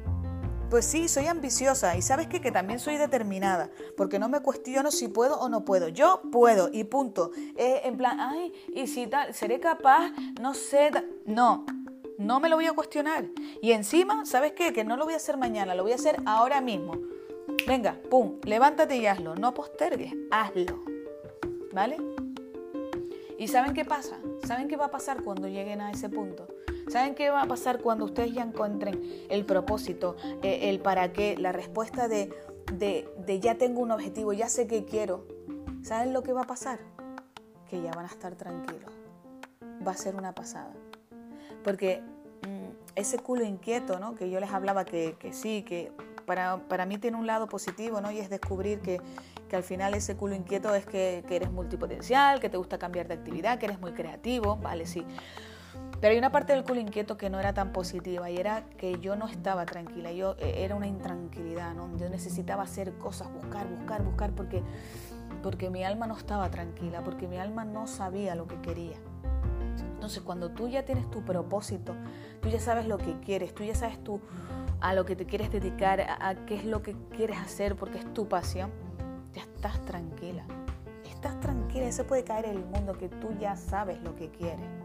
Pues 0.70 0.84
sí, 0.84 1.08
soy 1.08 1.26
ambiciosa 1.26 1.96
y 1.96 2.00
sabes 2.00 2.28
qué? 2.28 2.40
que 2.40 2.52
también 2.52 2.78
soy 2.78 2.96
determinada, 2.96 3.70
porque 3.96 4.20
no 4.20 4.28
me 4.28 4.38
cuestiono 4.38 4.92
si 4.92 5.08
puedo 5.08 5.40
o 5.40 5.48
no 5.48 5.64
puedo. 5.64 5.88
Yo 5.88 6.22
puedo 6.30 6.70
y 6.72 6.84
punto. 6.84 7.32
Eh, 7.56 7.80
en 7.82 7.96
plan, 7.96 8.20
ay, 8.20 8.52
y 8.72 8.86
si 8.86 9.08
tal, 9.08 9.34
seré 9.34 9.58
capaz, 9.58 10.12
no 10.40 10.54
sé, 10.54 10.92
no, 11.26 11.66
no 12.18 12.38
me 12.38 12.48
lo 12.48 12.54
voy 12.54 12.66
a 12.66 12.72
cuestionar. 12.72 13.24
Y 13.60 13.72
encima, 13.72 14.24
¿sabes 14.24 14.52
qué? 14.52 14.72
Que 14.72 14.84
no 14.84 14.96
lo 14.96 15.06
voy 15.06 15.14
a 15.14 15.16
hacer 15.16 15.36
mañana, 15.36 15.74
lo 15.74 15.82
voy 15.82 15.90
a 15.90 15.96
hacer 15.96 16.22
ahora 16.24 16.60
mismo. 16.60 16.92
Venga, 17.66 17.98
pum, 18.08 18.38
levántate 18.44 18.96
y 18.96 19.06
hazlo, 19.08 19.34
no 19.34 19.54
postergues, 19.54 20.14
hazlo. 20.30 20.84
¿Vale? 21.72 21.96
¿Y 23.40 23.48
saben 23.48 23.74
qué 23.74 23.84
pasa? 23.84 24.20
¿Saben 24.46 24.68
qué 24.68 24.76
va 24.76 24.86
a 24.86 24.90
pasar 24.90 25.22
cuando 25.22 25.48
lleguen 25.48 25.80
a 25.80 25.90
ese 25.90 26.08
punto? 26.08 26.48
¿Saben 26.88 27.14
qué 27.14 27.30
va 27.30 27.42
a 27.42 27.46
pasar 27.46 27.80
cuando 27.80 28.04
ustedes 28.04 28.34
ya 28.34 28.42
encuentren 28.42 29.00
el 29.30 29.46
propósito, 29.46 30.16
eh, 30.42 30.68
el 30.68 30.80
para 30.80 31.12
qué, 31.12 31.36
la 31.38 31.50
respuesta 31.52 32.08
de, 32.08 32.30
de, 32.72 33.40
ya 33.40 33.56
tengo 33.56 33.80
un 33.80 33.90
objetivo, 33.90 34.32
ya 34.32 34.48
sé 34.48 34.66
qué 34.66 34.84
quiero? 34.84 35.26
¿Saben 35.82 36.12
lo 36.12 36.22
que 36.22 36.32
va 36.32 36.42
a 36.42 36.46
pasar? 36.46 36.78
Que 37.70 37.80
ya 37.80 37.90
van 37.92 38.04
a 38.04 38.08
estar 38.08 38.34
tranquilos. 38.34 38.92
Va 39.86 39.92
a 39.92 39.96
ser 39.96 40.14
una 40.14 40.34
pasada. 40.34 40.72
Porque 41.62 42.02
mm, 42.46 42.96
ese 42.96 43.18
culo 43.18 43.44
inquieto, 43.44 43.98
¿no? 43.98 44.14
Que 44.14 44.28
yo 44.28 44.40
les 44.40 44.50
hablaba 44.50 44.84
que, 44.84 45.16
sí, 45.32 45.62
que 45.62 45.90
para, 46.26 46.58
para, 46.68 46.86
mí 46.86 46.98
tiene 46.98 47.16
un 47.16 47.26
lado 47.26 47.48
positivo, 47.48 48.00
¿no? 48.00 48.10
Y 48.10 48.18
es 48.18 48.30
descubrir 48.30 48.80
que, 48.80 49.00
que 49.48 49.56
al 49.56 49.62
final 49.62 49.94
ese 49.94 50.16
culo 50.16 50.34
inquieto 50.34 50.74
es 50.74 50.86
que, 50.86 51.24
que, 51.26 51.36
eres 51.36 51.50
multipotencial, 51.50 52.40
que 52.40 52.48
te 52.48 52.56
gusta 52.56 52.78
cambiar 52.78 53.08
de 53.08 53.14
actividad, 53.14 53.58
que 53.58 53.66
eres 53.66 53.80
muy 53.80 53.92
creativo, 53.92 54.56
¿vale? 54.56 54.86
Sí. 54.86 55.04
Pero 56.00 56.12
hay 56.12 56.18
una 56.18 56.30
parte 56.30 56.52
del 56.52 56.64
culo 56.64 56.80
inquieto 56.80 57.16
que 57.16 57.30
no 57.30 57.40
era 57.40 57.54
tan 57.54 57.72
positiva 57.72 58.30
y 58.30 58.36
era 58.36 58.64
que 58.76 59.00
yo 59.00 59.16
no 59.16 59.26
estaba 59.26 59.64
tranquila, 59.64 60.12
yo 60.12 60.36
eh, 60.38 60.64
era 60.64 60.74
una 60.74 60.86
intranquilidad, 60.86 61.74
¿no? 61.74 61.96
Yo 61.96 62.08
necesitaba 62.08 62.62
hacer 62.62 62.92
cosas, 62.98 63.32
buscar, 63.32 63.66
buscar, 63.68 64.02
buscar 64.02 64.32
porque 64.32 64.62
porque 65.42 65.68
mi 65.68 65.84
alma 65.84 66.06
no 66.06 66.16
estaba 66.16 66.50
tranquila, 66.50 67.02
porque 67.04 67.28
mi 67.28 67.36
alma 67.36 67.66
no 67.66 67.86
sabía 67.86 68.34
lo 68.34 68.46
que 68.46 68.60
quería. 68.62 68.96
Entonces, 69.82 70.22
cuando 70.22 70.50
tú 70.50 70.68
ya 70.68 70.84
tienes 70.84 71.10
tu 71.10 71.22
propósito, 71.22 71.94
tú 72.40 72.48
ya 72.48 72.60
sabes 72.60 72.86
lo 72.86 72.98
que 72.98 73.18
quieres, 73.20 73.54
tú 73.54 73.64
ya 73.64 73.74
sabes 73.74 74.02
tú 74.02 74.20
a 74.80 74.92
lo 74.94 75.04
que 75.04 75.16
te 75.16 75.26
quieres 75.26 75.50
dedicar, 75.50 76.00
a, 76.00 76.34
qué 76.46 76.56
es 76.56 76.64
lo 76.64 76.82
que 76.82 76.94
quieres 77.10 77.38
hacer 77.38 77.76
porque 77.76 77.98
es 77.98 78.12
tu 78.12 78.28
pasión, 78.28 78.70
ya 79.32 79.42
estás 79.42 79.80
tranquila. 79.84 80.44
Estás 81.04 81.40
tranquila, 81.40 81.90
se 81.90 82.04
puede 82.04 82.24
caer 82.24 82.46
el 82.46 82.64
mundo 82.64 82.92
que 82.92 83.08
tú 83.08 83.32
ya 83.40 83.56
sabes 83.56 84.02
lo 84.02 84.14
que 84.14 84.30
quieres. 84.30 84.84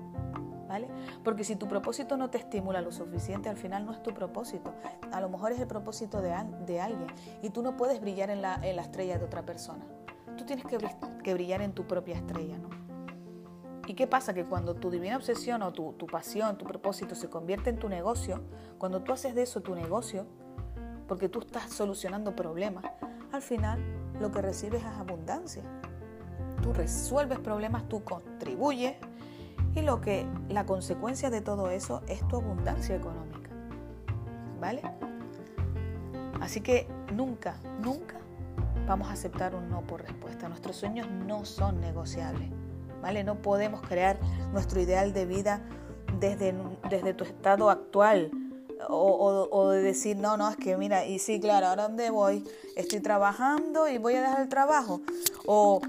Porque 1.24 1.44
si 1.44 1.56
tu 1.56 1.68
propósito 1.68 2.16
no 2.18 2.30
te 2.30 2.38
estimula 2.38 2.82
lo 2.82 2.92
suficiente, 2.92 3.50
al 3.50 3.58
final 3.58 3.86
no 3.86 3.92
es 3.92 4.04
tu 4.04 4.14
propósito. 4.14 4.74
A 5.12 5.20
lo 5.20 5.30
mejor 5.30 5.52
es 5.52 5.60
el 5.60 5.68
propósito 5.68 6.22
de, 6.22 6.34
alguien 6.34 7.08
y 7.42 7.50
tú 7.50 7.62
no 7.64 7.76
puedes 7.76 8.00
brillar 8.00 8.30
en 8.30 8.42
la, 8.42 8.56
estrella 8.56 9.18
de 9.18 9.26
otra 9.26 9.44
persona. 9.44 9.86
Tú 10.38 10.46
tienes 10.46 10.66
que, 10.66 11.34
brillar 11.34 11.62
en 11.62 11.74
tu 11.74 11.86
propia 11.86 12.16
estrella, 12.16 12.58
¿no? 12.58 12.70
¿Y 13.90 13.96
qué 13.96 14.06
pasa? 14.06 14.36
Que 14.36 14.46
cuando 14.46 14.76
tu 14.76 14.92
divina 14.92 15.18
obsesión 15.18 15.64
o 15.64 15.74
tu, 15.74 15.94
tu 15.94 16.06
pasión, 16.06 16.60
tu 16.60 16.66
propósito 16.66 17.16
se 17.16 17.28
convierte 17.28 17.72
en 17.72 17.80
tu 17.80 17.90
negocio, 17.90 18.40
cuando 18.78 19.02
tú 19.02 19.14
haces 19.14 19.34
de 19.34 19.42
eso 19.42 19.62
tu 19.62 19.74
negocio, 19.74 20.28
porque 21.08 21.28
tú 21.28 21.40
estás 21.40 21.72
solucionando 21.74 22.36
problemas, 22.36 22.86
al 23.32 23.42
final 23.42 23.82
lo 24.22 24.30
que 24.30 24.44
recibes 24.44 24.84
es 24.84 24.88
abundancia. 24.90 25.64
Tú 26.62 26.72
resuelves 26.72 27.40
problemas, 27.40 27.90
tú 27.90 28.04
contribuyes 28.04 28.96
y 29.74 29.82
lo 29.82 30.02
que 30.02 30.28
la 30.50 30.68
consecuencia 30.68 31.32
de 31.32 31.42
todo 31.42 31.72
eso 31.72 32.04
es 32.08 32.26
tu 32.28 32.36
abundancia 32.36 32.96
económica. 32.96 33.50
¿Vale? 34.62 34.84
Así 36.40 36.62
que 36.62 36.88
nunca, 37.12 37.56
nunca 37.82 38.18
vamos 38.86 39.08
a 39.08 39.14
aceptar 39.14 39.56
un 39.56 39.68
no 39.68 39.82
por 39.82 40.04
respuesta. 40.04 40.48
Nuestros 40.48 40.76
sueños 40.76 41.10
no 41.10 41.44
son 41.44 41.82
negociables. 41.82 42.52
No 43.24 43.42
podemos 43.42 43.82
crear 43.82 44.20
nuestro 44.54 44.80
ideal 44.80 45.14
de 45.14 45.26
vida 45.26 45.62
desde, 46.20 46.54
desde 46.90 47.14
tu 47.14 47.24
estado 47.24 47.70
actual. 47.70 48.32
O, 48.88 49.70
de 49.72 49.82
decir, 49.82 50.16
no, 50.16 50.38
no, 50.38 50.50
es 50.50 50.56
que 50.56 50.78
mira, 50.78 51.06
y 51.06 51.20
sí, 51.20 51.40
claro, 51.42 51.68
¿ahora 51.68 51.84
dónde 51.84 52.12
voy? 52.12 52.46
Estoy 52.78 53.02
trabajando 53.02 53.90
y 53.90 53.98
voy 53.98 54.14
a 54.14 54.22
dejar 54.22 54.42
el 54.42 54.48
trabajo. 54.48 55.02
O 55.46 55.82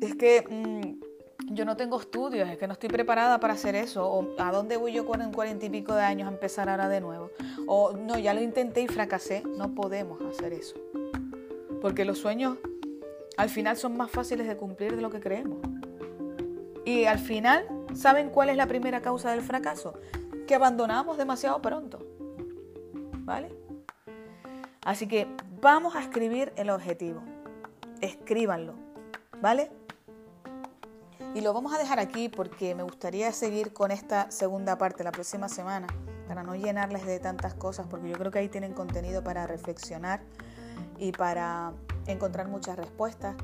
es 0.00 0.16
que 0.16 0.44
mm, 0.48 1.54
yo 1.54 1.64
no 1.64 1.76
tengo 1.76 2.00
estudios, 2.00 2.48
es 2.48 2.58
que 2.58 2.66
no 2.66 2.72
estoy 2.72 2.88
preparada 2.88 3.38
para 3.38 3.52
hacer 3.52 3.76
eso. 3.76 4.10
O 4.10 4.26
a 4.38 4.50
dónde 4.50 4.76
voy 4.76 4.92
yo 4.92 5.06
con 5.06 5.30
cuarenta 5.32 5.66
y 5.66 5.70
pico 5.70 5.94
de 5.94 6.02
años 6.02 6.28
a 6.28 6.32
empezar 6.32 6.68
ahora 6.68 6.88
de 6.88 7.00
nuevo. 7.00 7.30
O 7.68 7.92
no, 7.92 8.18
ya 8.18 8.34
lo 8.34 8.40
intenté 8.40 8.82
y 8.82 8.88
fracasé. 8.88 9.44
No 9.44 9.74
podemos 9.74 10.20
hacer 10.22 10.52
eso. 10.52 10.74
Porque 11.80 12.04
los 12.04 12.18
sueños 12.18 12.58
al 13.36 13.48
final 13.48 13.76
son 13.76 13.96
más 13.96 14.10
fáciles 14.10 14.48
de 14.48 14.56
cumplir 14.56 14.96
de 14.96 15.02
lo 15.02 15.10
que 15.10 15.20
creemos. 15.20 15.58
Y 16.84 17.04
al 17.04 17.18
final, 17.18 17.66
¿saben 17.94 18.30
cuál 18.30 18.48
es 18.48 18.56
la 18.56 18.66
primera 18.66 19.00
causa 19.00 19.30
del 19.30 19.42
fracaso? 19.42 19.94
Que 20.46 20.54
abandonamos 20.54 21.18
demasiado 21.18 21.60
pronto. 21.60 21.98
¿Vale? 23.24 23.54
Así 24.84 25.06
que 25.06 25.26
vamos 25.60 25.94
a 25.94 26.00
escribir 26.00 26.52
el 26.56 26.70
objetivo. 26.70 27.22
Escríbanlo. 28.00 28.74
¿Vale? 29.40 29.70
Y 31.34 31.42
lo 31.42 31.52
vamos 31.52 31.72
a 31.72 31.78
dejar 31.78 32.00
aquí 32.00 32.28
porque 32.28 32.74
me 32.74 32.82
gustaría 32.82 33.30
seguir 33.32 33.72
con 33.72 33.92
esta 33.92 34.30
segunda 34.30 34.78
parte 34.78 35.04
la 35.04 35.12
próxima 35.12 35.48
semana 35.48 35.86
para 36.26 36.42
no 36.42 36.56
llenarles 36.56 37.06
de 37.06 37.20
tantas 37.20 37.54
cosas 37.54 37.86
porque 37.88 38.08
yo 38.08 38.16
creo 38.16 38.30
que 38.30 38.40
ahí 38.40 38.48
tienen 38.48 38.72
contenido 38.72 39.22
para 39.22 39.46
reflexionar 39.46 40.20
y 40.98 41.12
para 41.12 41.72
encontrar 42.06 42.48
muchas 42.48 42.76
respuestas 42.76 43.36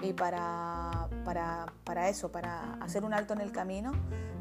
y 0.00 0.12
para, 0.12 1.08
para, 1.24 2.08
eso, 2.08 2.30
para 2.30 2.74
hacer 2.74 3.04
un 3.04 3.14
alto 3.14 3.32
en 3.34 3.40
el 3.40 3.52
camino, 3.52 3.92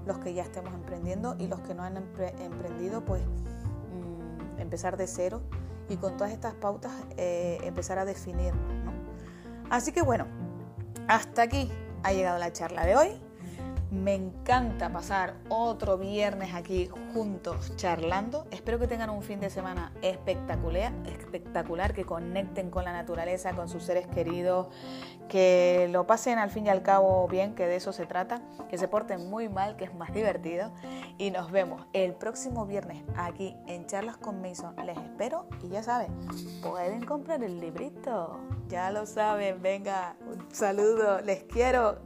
los 0.06 0.20
que 0.20 0.34
ya 0.34 0.44
estemos 0.44 0.74
emprendiendo 0.74 1.36
y 1.40 1.48
los 1.48 1.62
que 1.62 1.74
no 1.74 1.84
han 1.84 1.98
emprendido, 1.98 3.06
pues 3.06 3.22
mm, 3.24 4.60
empezar 4.60 4.98
de 4.98 5.08
cero 5.08 5.42
y 5.90 5.98
con 5.98 6.18
todas 6.18 6.34
estas 6.34 6.54
pautas 6.56 6.92
eh, 7.18 7.60
empezar 7.64 8.00
a 8.00 8.06
definirnos. 8.06 8.94
Así 9.70 9.92
que 9.92 10.02
bueno, 10.02 10.28
hasta 11.08 11.44
aquí 11.44 11.72
ha 12.04 12.14
llegado 12.14 12.38
la 12.38 12.52
charla 12.52 12.86
de 12.86 12.96
hoy. 12.96 13.23
Me 13.94 14.16
encanta 14.16 14.92
pasar 14.92 15.36
otro 15.50 16.00
viernes 16.00 16.56
aquí 16.56 16.90
juntos 17.14 17.76
charlando. 17.76 18.48
Espero 18.50 18.80
que 18.80 18.88
tengan 18.88 19.12
un 19.12 19.22
fin 19.22 19.40
de 19.40 19.52
semana 19.52 19.94
espectacular, 20.02 20.92
espectacular, 21.06 21.94
que 21.94 22.04
conecten 22.04 22.72
con 22.72 22.86
la 22.86 22.92
naturaleza, 22.92 23.54
con 23.54 23.70
sus 23.70 23.84
seres 23.84 24.08
queridos, 24.08 24.68
que 25.30 25.88
lo 25.92 26.08
pasen 26.08 26.40
al 26.40 26.50
fin 26.50 26.66
y 26.66 26.70
al 26.70 26.82
cabo 26.82 27.28
bien, 27.28 27.54
que 27.54 27.68
de 27.68 27.76
eso 27.76 27.94
se 27.94 28.08
trata, 28.08 28.42
que 28.68 28.80
se 28.80 28.88
porten 28.88 29.30
muy 29.30 29.48
mal, 29.48 29.76
que 29.76 29.84
es 29.86 29.94
más 29.94 30.12
divertido. 30.12 30.72
Y 31.20 31.30
nos 31.30 31.52
vemos 31.52 31.86
el 31.94 32.16
próximo 32.16 32.66
viernes 32.66 33.04
aquí 33.16 33.56
en 33.68 33.86
Charlas 33.86 34.18
con 34.18 34.42
Mason. 34.42 34.76
Les 34.88 34.98
espero 34.98 35.46
y 35.62 35.70
ya 35.70 35.84
saben, 35.84 36.12
pueden 36.64 37.06
comprar 37.06 37.44
el 37.44 37.60
librito. 37.60 38.40
Ya 38.70 38.90
lo 38.90 39.06
saben, 39.06 39.62
venga, 39.62 40.16
un 40.26 40.52
saludo, 40.52 41.22
les 41.22 41.44
quiero. 41.44 42.00